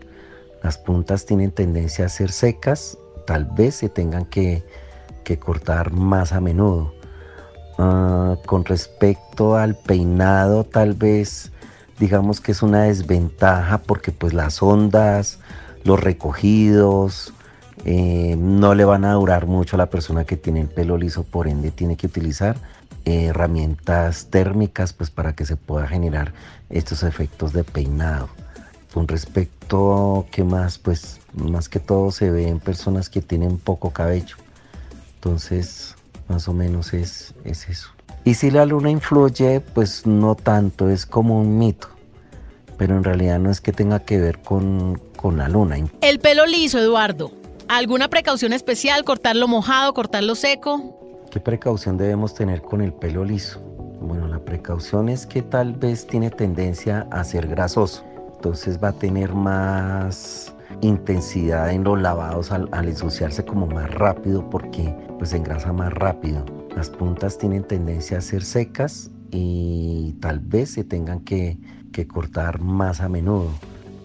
Las 0.64 0.78
puntas 0.78 1.26
tienen 1.26 1.52
tendencia 1.52 2.06
a 2.06 2.08
ser 2.08 2.32
secas, 2.32 2.98
tal 3.24 3.44
vez 3.44 3.76
se 3.76 3.88
tengan 3.88 4.24
que, 4.24 4.64
cortar 5.38 5.92
más 5.92 6.32
a 6.32 6.40
menudo. 6.40 6.94
Ah, 7.76 8.36
con 8.46 8.64
respecto 8.64 9.56
al 9.56 9.76
peinado, 9.76 10.64
tal 10.64 10.94
vez 10.94 11.52
digamos 12.00 12.40
que 12.40 12.52
es 12.52 12.62
una 12.62 12.84
desventaja 12.84 13.78
porque 13.78 14.10
pues 14.10 14.32
las 14.32 14.62
ondas, 14.62 15.38
los 15.84 16.00
recogidos, 16.00 17.32
eh, 17.84 18.36
no 18.38 18.74
le 18.74 18.84
van 18.84 19.04
a 19.04 19.12
durar 19.12 19.46
mucho 19.46 19.76
a 19.76 19.78
la 19.78 19.86
persona 19.86 20.24
que 20.24 20.36
tiene 20.36 20.60
el 20.60 20.68
pelo 20.68 20.96
liso, 20.96 21.24
por 21.24 21.48
ende 21.48 21.70
tiene 21.70 21.96
que 21.96 22.06
utilizar 22.06 22.56
eh, 23.04 23.26
herramientas 23.26 24.26
térmicas 24.26 24.92
pues 24.92 25.10
para 25.10 25.34
que 25.34 25.46
se 25.46 25.56
pueda 25.56 25.86
generar 25.86 26.32
estos 26.70 27.02
efectos 27.02 27.52
de 27.52 27.64
peinado. 27.64 28.28
Con 28.92 29.06
respecto, 29.06 30.26
¿qué 30.30 30.44
más? 30.44 30.78
Pues 30.78 31.20
más 31.34 31.68
que 31.68 31.78
todo 31.78 32.10
se 32.10 32.30
ve 32.30 32.48
en 32.48 32.58
personas 32.58 33.08
que 33.08 33.20
tienen 33.20 33.58
poco 33.58 33.90
cabello. 33.90 34.36
Entonces, 35.14 35.94
más 36.28 36.48
o 36.48 36.52
menos 36.52 36.94
es 36.94 37.34
eso. 37.44 37.90
Y 38.24 38.34
si 38.34 38.50
la 38.50 38.66
luna 38.66 38.90
influye, 38.90 39.60
pues 39.60 40.06
no 40.06 40.34
tanto, 40.34 40.88
es 40.88 41.06
como 41.06 41.40
un 41.40 41.58
mito 41.58 41.88
pero 42.78 42.96
en 42.96 43.04
realidad 43.04 43.38
no 43.40 43.50
es 43.50 43.60
que 43.60 43.72
tenga 43.72 43.98
que 43.98 44.18
ver 44.18 44.38
con, 44.38 44.98
la 45.36 45.48
luna. 45.48 45.76
El 46.00 46.20
pelo 46.20 46.46
liso, 46.46 46.78
Eduardo. 46.78 47.32
¿Alguna 47.66 48.08
precaución 48.08 48.54
especial? 48.54 49.04
¿Cortarlo 49.04 49.46
mojado, 49.48 49.92
cortarlo 49.92 50.34
seco? 50.36 51.26
¿Qué 51.30 51.40
precaución 51.40 51.98
debemos 51.98 52.34
tener 52.34 52.62
con 52.62 52.80
el 52.80 52.94
pelo 52.94 53.24
liso? 53.24 53.60
Bueno, 54.00 54.28
la 54.28 54.38
precaución 54.38 55.08
es 55.08 55.26
que 55.26 55.42
tal 55.42 55.74
vez 55.74 56.06
tiene 56.06 56.30
tendencia 56.30 57.06
a 57.10 57.24
ser 57.24 57.48
grasoso. 57.48 58.04
Entonces 58.36 58.78
va 58.82 58.88
a 58.88 58.92
tener 58.92 59.34
más 59.34 60.54
intensidad 60.80 61.72
en 61.72 61.82
los 61.82 62.00
lavados 62.00 62.52
al, 62.52 62.68
al 62.70 62.88
ensuciarse 62.88 63.44
como 63.44 63.66
más 63.66 63.92
rápido 63.92 64.48
porque 64.48 64.94
pues 65.18 65.32
engrasa 65.32 65.72
más 65.72 65.92
rápido. 65.92 66.44
Las 66.76 66.88
puntas 66.88 67.36
tienen 67.36 67.64
tendencia 67.64 68.18
a 68.18 68.20
ser 68.20 68.44
secas 68.44 69.10
y 69.30 70.14
tal 70.20 70.38
vez 70.38 70.70
se 70.70 70.84
tengan 70.84 71.20
que 71.20 71.58
que 71.92 72.06
cortar 72.06 72.60
más 72.60 73.00
a 73.00 73.08
menudo. 73.08 73.50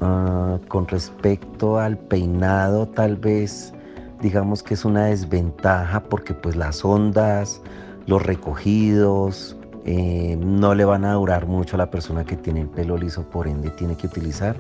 Ah, 0.02 0.60
con 0.68 0.88
respecto 0.88 1.80
al 1.80 1.98
peinado, 1.98 2.88
tal 2.88 3.16
vez 3.16 3.74
digamos 4.22 4.64
que 4.64 4.74
es 4.74 4.86
una 4.86 5.06
desventaja 5.06 6.04
porque 6.04 6.34
pues 6.34 6.56
las 6.56 6.84
ondas, 6.84 7.62
los 8.06 8.22
recogidos, 8.22 9.58
eh, 9.86 10.38
no 10.40 10.76
le 10.76 10.86
van 10.86 11.04
a 11.04 11.14
durar 11.14 11.46
mucho 11.46 11.76
a 11.76 11.80
la 11.80 11.92
persona 11.92 12.24
que 12.24 12.38
tiene 12.38 12.62
el 12.62 12.68
pelo 12.68 12.98
liso, 12.98 13.24
por 13.24 13.48
ende 13.48 13.70
tiene 13.70 13.96
que 13.98 14.08
utilizar 14.08 14.56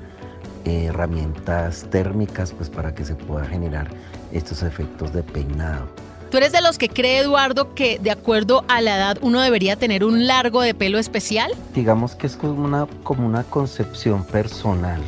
eh, 0.66 0.86
herramientas 0.86 1.88
térmicas 1.90 2.52
pues 2.52 2.70
para 2.70 2.94
que 2.94 3.06
se 3.06 3.16
pueda 3.16 3.46
generar 3.46 3.88
estos 4.32 4.64
efectos 4.64 5.14
de 5.14 5.24
peinado. 5.24 5.88
¿Tú 6.34 6.38
eres 6.38 6.52
de 6.52 6.64
los 6.64 6.80
que 6.80 6.90
cree, 6.90 7.20
Eduardo, 7.20 7.76
que 7.76 8.00
de 8.00 8.10
acuerdo 8.10 8.66
a 8.68 8.82
la 8.82 8.96
edad 8.98 9.20
uno 9.22 9.40
debería 9.40 9.76
tener 9.76 10.04
un 10.04 10.26
largo 10.26 10.64
de 10.64 10.74
pelo 10.74 10.98
especial? 10.98 11.52
Digamos 11.76 12.16
que 12.16 12.26
es 12.26 12.36
como 12.36 12.66
una, 12.66 12.88
como 13.04 13.24
una 13.28 13.44
concepción 13.44 14.26
personal, 14.26 15.00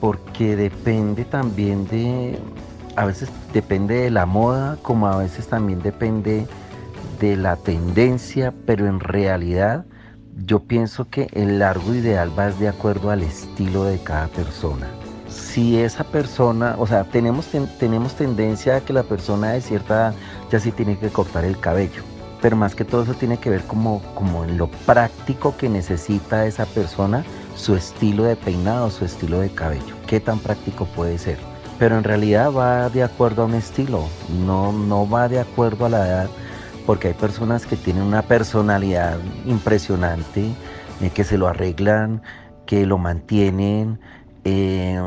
porque 0.00 0.54
depende 0.54 1.24
también 1.24 1.88
de, 1.88 2.38
a 2.94 3.04
veces 3.04 3.30
depende 3.52 3.96
de 3.96 4.12
la 4.12 4.26
moda, 4.26 4.78
como 4.82 5.08
a 5.08 5.16
veces 5.16 5.48
también 5.48 5.82
depende 5.82 6.46
de 7.18 7.36
la 7.36 7.56
tendencia, 7.56 8.54
pero 8.64 8.86
en 8.86 9.00
realidad 9.00 9.84
yo 10.36 10.60
pienso 10.60 11.08
que 11.08 11.26
el 11.32 11.58
largo 11.58 11.92
ideal 11.96 12.30
va 12.38 12.52
de 12.52 12.68
acuerdo 12.68 13.10
al 13.10 13.24
estilo 13.24 13.82
de 13.82 13.98
cada 13.98 14.28
persona 14.28 14.86
si 15.30 15.78
esa 15.78 16.04
persona, 16.04 16.76
o 16.78 16.86
sea, 16.86 17.04
tenemos, 17.04 17.46
tenemos 17.78 18.14
tendencia 18.14 18.76
a 18.76 18.80
que 18.80 18.92
la 18.92 19.02
persona 19.02 19.52
de 19.52 19.60
cierta 19.60 19.94
edad 19.94 20.14
ya 20.50 20.60
sí 20.60 20.72
tiene 20.72 20.98
que 20.98 21.08
cortar 21.08 21.44
el 21.44 21.58
cabello, 21.58 22.02
pero 22.42 22.56
más 22.56 22.74
que 22.74 22.84
todo 22.84 23.02
eso 23.02 23.14
tiene 23.14 23.38
que 23.38 23.50
ver 23.50 23.62
como, 23.62 24.02
como 24.14 24.44
en 24.44 24.58
lo 24.58 24.68
práctico 24.68 25.56
que 25.56 25.68
necesita 25.68 26.46
esa 26.46 26.66
persona, 26.66 27.24
su 27.54 27.74
estilo 27.74 28.24
de 28.24 28.36
peinado, 28.36 28.90
su 28.90 29.04
estilo 29.04 29.40
de 29.40 29.50
cabello, 29.50 29.94
qué 30.06 30.20
tan 30.20 30.38
práctico 30.38 30.86
puede 30.86 31.18
ser. 31.18 31.38
Pero 31.78 31.96
en 31.96 32.04
realidad 32.04 32.52
va 32.52 32.90
de 32.90 33.02
acuerdo 33.02 33.42
a 33.42 33.46
un 33.46 33.54
estilo, 33.54 34.04
no, 34.44 34.72
no 34.72 35.08
va 35.08 35.28
de 35.28 35.40
acuerdo 35.40 35.86
a 35.86 35.88
la 35.88 36.06
edad, 36.06 36.30
porque 36.86 37.08
hay 37.08 37.14
personas 37.14 37.66
que 37.66 37.76
tienen 37.76 38.02
una 38.02 38.22
personalidad 38.22 39.18
impresionante, 39.46 40.52
eh, 41.00 41.10
que 41.10 41.24
se 41.24 41.38
lo 41.38 41.48
arreglan, 41.48 42.22
que 42.66 42.86
lo 42.86 42.98
mantienen, 42.98 43.98
eh, 44.44 45.00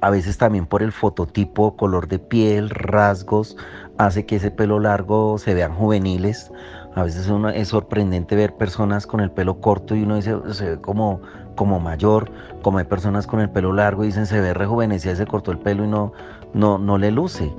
a 0.00 0.10
veces 0.10 0.38
también 0.38 0.66
por 0.66 0.82
el 0.82 0.92
fototipo, 0.92 1.76
color 1.76 2.08
de 2.08 2.18
piel, 2.18 2.70
rasgos, 2.70 3.56
hace 3.98 4.26
que 4.26 4.36
ese 4.36 4.50
pelo 4.50 4.78
largo 4.78 5.38
se 5.38 5.54
vean 5.54 5.74
juveniles. 5.74 6.52
A 6.94 7.02
veces 7.02 7.30
es 7.54 7.68
sorprendente 7.68 8.36
ver 8.36 8.56
personas 8.56 9.06
con 9.06 9.20
el 9.20 9.30
pelo 9.30 9.60
corto 9.60 9.94
y 9.94 10.02
uno 10.02 10.16
dice, 10.16 10.34
se 10.52 10.70
ve 10.70 10.80
como, 10.80 11.20
como 11.54 11.80
mayor, 11.80 12.30
como 12.62 12.78
hay 12.78 12.84
personas 12.84 13.26
con 13.26 13.40
el 13.40 13.50
pelo 13.50 13.72
largo 13.72 14.04
y 14.04 14.08
dicen, 14.08 14.26
se 14.26 14.40
ve 14.40 14.54
rejuvenecida, 14.54 15.14
se 15.14 15.26
cortó 15.26 15.50
el 15.50 15.58
pelo 15.58 15.84
y 15.84 15.88
no, 15.88 16.12
no, 16.54 16.78
no 16.78 16.98
le 16.98 17.10
luce. 17.10 17.52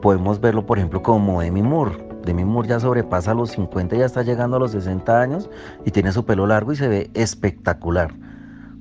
Podemos 0.00 0.40
verlo, 0.40 0.66
por 0.66 0.78
ejemplo, 0.78 1.02
como 1.02 1.40
Demi 1.40 1.62
Moore. 1.62 2.08
Demi 2.24 2.44
Moore 2.44 2.68
ya 2.68 2.80
sobrepasa 2.80 3.34
los 3.34 3.50
50, 3.50 3.96
ya 3.96 4.06
está 4.06 4.22
llegando 4.22 4.56
a 4.56 4.60
los 4.60 4.70
60 4.72 5.20
años 5.20 5.50
y 5.84 5.90
tiene 5.90 6.10
su 6.10 6.24
pelo 6.24 6.46
largo 6.46 6.72
y 6.72 6.76
se 6.76 6.88
ve 6.88 7.10
espectacular 7.14 8.14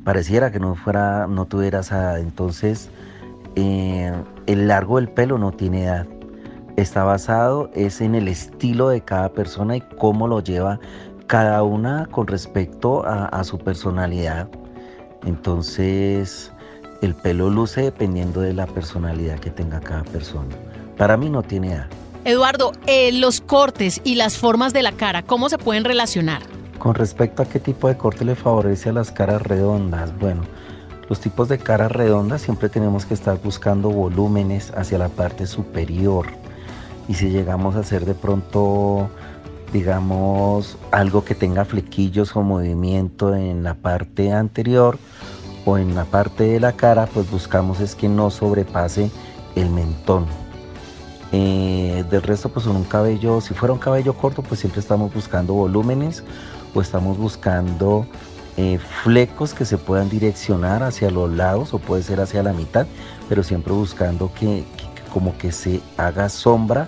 pareciera 0.03 0.51
que 0.51 0.59
no 0.59 0.75
fuera, 0.75 1.27
no 1.27 1.45
tuviera 1.45 1.79
edad. 1.79 2.19
Entonces, 2.19 2.89
eh, 3.55 4.11
el 4.47 4.67
largo 4.67 4.97
del 4.97 5.09
pelo 5.09 5.37
no 5.37 5.51
tiene 5.51 5.85
edad. 5.85 6.07
Está 6.75 7.03
basado 7.03 7.69
es 7.75 8.01
en 8.01 8.15
el 8.15 8.27
estilo 8.27 8.89
de 8.89 9.01
cada 9.01 9.29
persona 9.29 9.77
y 9.77 9.81
cómo 9.99 10.27
lo 10.27 10.39
lleva 10.39 10.79
cada 11.27 11.63
una 11.63 12.07
con 12.07 12.27
respecto 12.27 13.03
a, 13.05 13.43
su 13.43 13.59
personalidad. 13.59 14.49
Entonces, 15.25 16.51
el 17.01 17.13
pelo 17.13 17.49
luce 17.49 17.81
dependiendo 17.81 18.41
de 18.41 18.53
la 18.53 18.65
personalidad 18.65 19.39
que 19.39 19.51
tenga 19.51 19.79
cada 19.79 20.03
persona. 20.03 20.55
Para 20.97 21.15
mí 21.15 21.29
no 21.29 21.43
tiene 21.43 21.73
edad. 21.73 21.87
Eduardo, 22.25 22.71
eh, 22.87 23.11
los 23.11 23.41
cortes 23.41 24.01
y 24.03 24.15
las 24.15 24.37
formas 24.37 24.73
de 24.73 24.81
la 24.81 24.93
cara, 24.93 25.23
¿cómo 25.23 25.49
se 25.49 25.57
pueden 25.57 25.83
relacionar? 25.83 26.41
Con 26.79 26.95
respecto 26.95 27.43
a 27.43 27.45
qué 27.45 27.59
tipo 27.59 27.87
de 27.87 27.97
corte 27.97 28.25
le 28.25 28.35
favorece 28.35 28.89
a 28.89 28.93
las 28.93 29.11
caras 29.11 29.41
redondas, 29.41 30.17
bueno, 30.19 30.41
los 31.09 31.19
tipos 31.19 31.47
de 31.49 31.57
caras 31.57 31.91
redondas 31.91 32.41
siempre 32.41 32.69
tenemos 32.69 33.05
que 33.05 33.13
estar 33.13 33.41
buscando 33.41 33.89
volúmenes 33.89 34.71
hacia 34.75 34.97
la 34.97 35.09
parte 35.09 35.45
superior. 35.45 36.27
Y 37.07 37.15
si 37.15 37.29
llegamos 37.29 37.75
a 37.75 37.79
hacer 37.79 38.05
de 38.05 38.13
pronto 38.15 39.09
digamos, 39.73 40.77
algo 40.91 41.25
que 41.25 41.33
tenga 41.33 41.65
flequillos 41.65 42.35
o 42.35 42.43
movimiento 42.43 43.35
en 43.35 43.63
la 43.63 43.73
parte 43.73 44.31
anterior 44.31 44.99
o 45.65 45.79
en 45.79 45.95
la 45.95 46.05
parte 46.05 46.43
de 46.43 46.59
la 46.59 46.73
cara, 46.73 47.07
pues 47.07 47.29
buscamos 47.29 47.79
es 47.79 47.95
que 47.95 48.07
no 48.07 48.29
sobrepase 48.29 49.09
el 49.55 49.71
mentón. 49.71 50.27
Eh, 51.31 52.05
del 52.11 52.21
resto, 52.21 52.49
pues 52.49 52.67
en 52.67 52.75
un 52.75 52.83
cabello, 52.83 53.41
si 53.41 53.55
fuera 53.55 53.73
un 53.73 53.79
cabello 53.79 54.13
corto, 54.13 54.43
pues 54.43 54.59
siempre 54.59 54.79
estamos 54.79 55.11
buscando 55.11 55.53
volúmenes 55.53 56.23
o 56.73 56.81
estamos 56.81 57.17
buscando 57.17 58.05
eh, 58.57 58.79
flecos 59.03 59.53
que 59.53 59.65
se 59.65 59.77
puedan 59.77 60.09
direccionar 60.09 60.83
hacia 60.83 61.09
los 61.09 61.31
lados 61.31 61.73
o 61.73 61.79
puede 61.79 62.03
ser 62.03 62.21
hacia 62.21 62.43
la 62.43 62.53
mitad, 62.53 62.85
pero 63.29 63.43
siempre 63.43 63.73
buscando 63.73 64.31
que 64.33 64.63
como 65.11 65.37
que 65.37 65.51
se 65.51 65.81
haga 65.97 66.29
sombra 66.29 66.87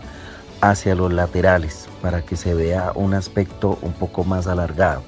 hacia 0.61 0.95
los 0.95 1.13
laterales 1.13 1.87
para 2.01 2.21
que 2.21 2.35
se 2.35 2.53
vea 2.53 2.91
un 2.95 3.13
aspecto 3.13 3.77
un 3.81 3.93
poco 3.93 4.23
más 4.23 4.47
alargado. 4.47 5.03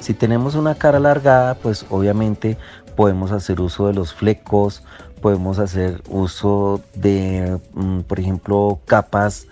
Si 0.00 0.14
tenemos 0.14 0.54
una 0.54 0.74
cara 0.74 0.98
alargada, 0.98 1.54
pues 1.56 1.84
obviamente 1.90 2.56
podemos 2.96 3.32
hacer 3.32 3.60
uso 3.60 3.88
de 3.88 3.94
los 3.94 4.14
flecos, 4.14 4.82
podemos 5.20 5.58
hacer 5.58 6.02
uso 6.08 6.80
de, 6.94 7.58
mm, 7.74 8.00
por 8.00 8.20
ejemplo, 8.20 8.80
capas 8.86 9.46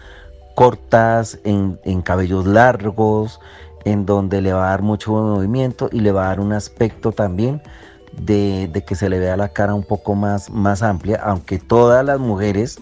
cortas 0.57 1.39
en, 1.45 2.01
cabellos 2.03 2.47
largos, 2.47 3.41
en 3.87 4.05
donde 4.05 4.43
le 4.43 4.53
va 4.53 4.67
a 4.67 4.71
dar 4.71 4.83
mucho 4.83 5.13
movimiento 5.13 5.89
y 5.93 6.01
le 6.01 6.11
va 6.11 6.25
a 6.25 6.29
dar 6.31 6.41
un 6.41 6.53
aspecto 6.53 7.13
también 7.13 7.63
de, 8.19 8.69
de, 8.73 8.85
que 8.85 8.97
se 8.97 9.09
le 9.09 9.21
vea 9.21 9.37
la 9.37 9.51
cara 9.51 9.75
un 9.75 9.85
poco 9.85 10.17
más, 10.17 10.51
más 10.51 10.83
amplia, 10.83 11.21
aunque 11.23 11.61
todas 11.61 12.05
las 12.05 12.19
mujeres, 12.19 12.81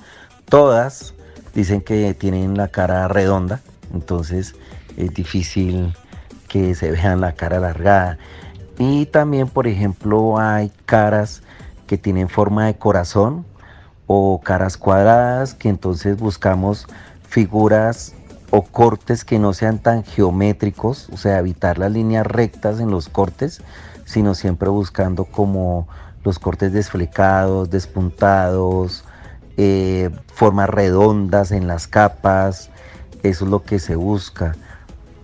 todas 0.48 1.12
dicen 1.54 1.82
que 1.82 2.14
tienen 2.14 2.56
la 2.56 2.68
cara 2.68 3.06
redonda, 3.06 3.60
entonces 3.92 4.54
es 4.96 5.12
difícil 5.12 5.94
que 6.48 6.74
se 6.74 6.90
vean 6.90 7.20
la 7.20 7.32
cara 7.32 7.58
alargada. 7.58 8.16
Y 8.78 9.04
también, 9.04 9.48
por 9.48 9.66
ejemplo, 9.66 10.38
hay 10.38 10.72
caras 10.86 11.42
que 11.86 11.98
tienen 11.98 12.30
forma 12.30 12.64
de 12.64 12.76
corazón 12.78 13.44
o 14.06 14.40
caras 14.42 14.78
cuadradas, 14.78 15.52
que 15.52 15.68
entonces 15.68 16.16
buscamos 16.16 16.86
figuras 17.28 18.14
o 18.56 18.62
cortes 18.62 19.24
que 19.24 19.40
no 19.40 19.52
sean 19.52 19.80
tan 19.80 20.04
geométricos, 20.04 21.08
o 21.12 21.16
sea, 21.16 21.40
evitar 21.40 21.76
las 21.76 21.90
líneas 21.90 22.24
rectas 22.24 22.78
en 22.78 22.88
los 22.88 23.08
cortes, 23.08 23.60
sino 24.04 24.36
siempre 24.36 24.68
buscando 24.68 25.24
como 25.24 25.88
los 26.22 26.38
cortes 26.38 26.72
desflecados, 26.72 27.68
despuntados, 27.70 29.04
eh, 29.56 30.08
formas 30.32 30.70
redondas 30.70 31.50
en 31.50 31.66
las 31.66 31.88
capas, 31.88 32.70
eso 33.24 33.44
es 33.44 33.50
lo 33.50 33.64
que 33.64 33.80
se 33.80 33.96
busca. 33.96 34.54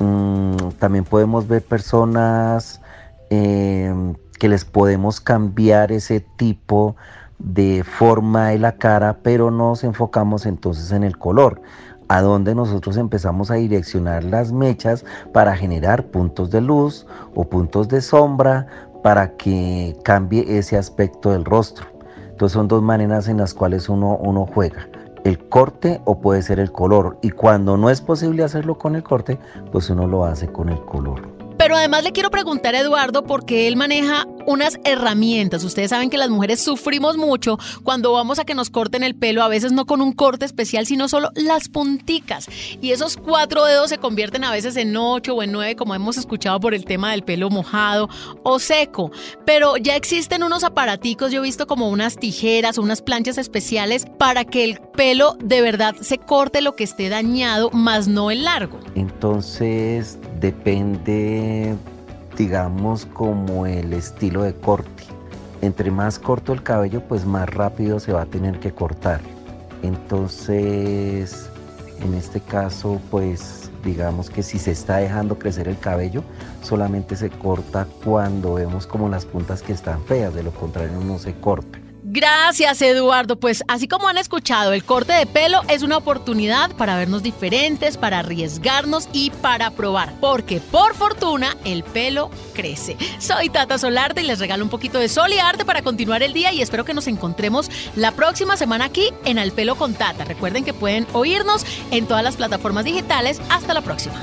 Mm, 0.01 0.71
también 0.81 1.05
podemos 1.05 1.47
ver 1.47 1.63
personas 1.63 2.81
eh, 3.31 3.95
que 4.41 4.49
les 4.49 4.65
podemos 4.65 5.21
cambiar 5.21 5.93
ese 5.93 6.19
tipo 6.19 6.97
de 7.39 7.85
forma 7.85 8.49
de 8.49 8.59
la 8.59 8.73
cara, 8.73 9.19
pero 9.23 9.53
nos 9.53 9.85
enfocamos 9.85 10.47
entonces 10.47 10.91
en 10.91 11.05
el 11.05 11.17
color, 11.17 11.63
a 12.11 12.23
donde 12.23 12.57
nosotros 12.57 12.97
empezamos 12.97 13.53
a 13.53 13.55
direccionar 13.55 14.25
las 14.25 14.51
mechas 14.51 15.05
para 15.33 15.57
generar 15.57 16.07
puntos 16.07 16.51
de 16.51 16.61
luz 16.61 17.07
o 17.37 17.45
puntos 17.45 17.87
de 17.87 18.01
sombra 18.01 18.67
para 19.05 19.37
que 19.37 19.97
cambie 20.03 20.59
ese 20.59 20.77
aspecto 20.77 21.31
del 21.31 21.45
rostro. 21.45 21.87
Entonces 22.31 22.55
son 22.55 22.67
dos 22.67 22.83
maneras 22.83 23.29
en 23.29 23.37
las 23.37 23.55
cuales 23.55 23.89
uno, 23.89 24.17
uno 24.17 24.45
juega 24.53 24.89
el 25.23 25.39
corte 25.49 26.01
o 26.05 26.21
puede 26.21 26.43
ser 26.43 26.59
el 26.59 26.73
color. 26.73 27.17
Y 27.23 27.31
cuando 27.31 27.77
no 27.77 27.91
es 27.91 28.01
posible 28.01 28.43
hacerlo 28.43 28.77
con 28.77 28.97
el 28.97 29.05
corte, 29.05 29.39
pues 29.71 29.89
uno 29.89 30.09
lo 30.09 30.25
hace 30.25 30.51
con 30.51 30.69
el 30.69 30.85
color. 30.85 31.40
Pero 31.61 31.77
además 31.77 32.05
le 32.05 32.13
quiero 32.13 32.31
preguntar 32.31 32.75
a 32.75 32.81
Eduardo 32.81 33.25
porque 33.25 33.69
él 33.69 33.77
maneja 33.77 34.27
unas 34.47 34.81
herramientas. 34.83 35.63
Ustedes 35.63 35.91
saben 35.91 36.09
que 36.09 36.17
las 36.17 36.31
mujeres 36.31 36.63
sufrimos 36.63 37.19
mucho 37.19 37.59
cuando 37.83 38.13
vamos 38.13 38.39
a 38.39 38.47
que 38.47 38.55
nos 38.55 38.71
corten 38.71 39.05
el 39.05 39.15
pelo, 39.15 39.43
a 39.43 39.49
veces 39.49 39.71
no 39.71 39.85
con 39.85 40.01
un 40.01 40.13
corte 40.13 40.47
especial, 40.47 40.87
sino 40.87 41.07
solo 41.07 41.29
las 41.35 41.69
punticas. 41.69 42.49
Y 42.81 42.93
esos 42.93 43.19
cuatro 43.19 43.67
dedos 43.67 43.91
se 43.91 43.99
convierten 43.99 44.43
a 44.43 44.51
veces 44.51 44.75
en 44.77 44.97
ocho 44.97 45.35
o 45.35 45.43
en 45.43 45.53
nueve, 45.53 45.77
como 45.77 45.95
hemos 45.95 46.17
escuchado 46.17 46.61
por 46.61 46.73
el 46.73 46.87
tema 46.87 47.11
del 47.11 47.25
pelo 47.25 47.51
mojado 47.51 48.09
o 48.43 48.59
seco. 48.59 49.11
Pero 49.45 49.77
ya 49.77 49.97
existen 49.97 50.43
unos 50.43 50.65
aparaticos, 50.65 51.31
yo 51.31 51.41
he 51.41 51.45
visto 51.45 51.67
como 51.67 51.91
unas 51.91 52.17
tijeras 52.17 52.79
o 52.79 52.83
unas 52.83 53.03
planchas 53.03 53.37
especiales 53.37 54.07
para 54.19 54.47
que 54.47 54.65
el 54.65 54.81
pelo 54.97 55.37
de 55.45 55.61
verdad 55.61 55.95
se 56.01 56.17
corte 56.17 56.63
lo 56.63 56.75
que 56.75 56.85
esté 56.85 57.11
dañado, 57.11 57.71
más 57.71 58.09
no 58.09 58.31
el 58.31 58.45
largo. 58.45 58.81
Entonces 58.95 60.19
depende 60.41 61.77
digamos, 62.37 63.05
como 63.05 63.67
el 63.67 63.93
estilo 63.93 64.43
de 64.43 64.55
corte. 64.55 65.05
Entre 65.61 65.91
más 65.91 66.19
corto 66.19 66.55
el 66.55 66.63
cabello, 66.63 67.03
pues 67.07 67.27
más 67.27 67.49
rápido 67.51 68.01
se 68.01 68.15
va 68.15 68.23
a 68.23 68.27
tener 68.27 68.61
que 68.61 68.73
cortar. 68.73 69.21
Entonces, 69.83 71.51
en 72.03 72.15
este 72.15 72.41
caso, 72.41 72.99
pues 73.11 73.71
digamos 73.85 74.31
que 74.31 74.43
si 74.43 74.59
se 74.59 74.71
está 74.71 74.97
dejando 74.97 75.39
crecer 75.39 75.69
el 75.69 75.79
cabello, 75.79 76.23
solamente 76.63 77.15
se 77.15 77.29
corta 77.29 77.87
cuando 78.05 78.55
vemos 78.55 78.87
como 78.87 79.11
las 79.11 79.27
puntas 79.27 79.61
que 79.61 79.75
están 79.75 80.03
feas, 80.05 80.35
de 80.35 80.43
lo 80.43 80.51
contrario 80.53 80.99
no 81.01 81.19
se 81.19 81.35
corta. 81.35 81.79
Gracias, 82.13 82.83
Eduardo. 82.83 83.37
Pues 83.39 83.63
así 83.69 83.87
como 83.87 84.09
han 84.09 84.19
escuchado, 84.19 84.73
el 84.73 84.83
corte 84.83 85.13
de 85.13 85.27
pelo 85.27 85.63
es 85.69 85.85
una 85.85 85.97
oportunidad 85.97 86.73
para 86.73 86.97
vernos 86.97 87.23
diferentes, 87.23 87.97
para 87.97 88.19
arriesgarnos 88.19 89.09
y 89.13 89.31
para 89.31 89.71
probar. 89.71 90.13
Porque 90.21 90.59
por 90.59 90.97
fortuna 90.97 91.57
el 91.65 91.85
pelo 91.85 92.33
crece. 92.53 92.97
Soy 93.21 93.49
Tata 93.49 93.79
Solarte 93.79 94.23
y 94.23 94.25
les 94.25 94.41
regalo 94.41 94.65
un 94.65 94.71
poquito 94.71 94.99
de 94.99 95.09
sol 95.09 95.33
y 95.33 95.39
arte 95.39 95.65
para 95.65 95.83
continuar 95.83 96.25
el 96.25 96.33
día 96.33 96.53
y 96.53 96.63
espero 96.63 96.85
que 96.85 96.95
nos 96.95 97.07
encontremos 97.07 97.71
la 97.95 98.11
próxima 98.11 98.57
semana 98.57 98.87
aquí 98.87 99.11
en 99.25 99.39
Al 99.39 99.53
Pelo 99.53 99.77
con 99.77 99.95
Tata. 99.95 100.25
Recuerden 100.25 100.65
que 100.65 100.75
pueden 100.75 101.07
oírnos 101.13 101.65
en 101.93 102.09
todas 102.09 102.25
las 102.25 102.35
plataformas 102.35 102.85
digitales. 102.85 103.41
Hasta 103.51 103.73
la 103.73 103.83
próxima. 103.83 104.21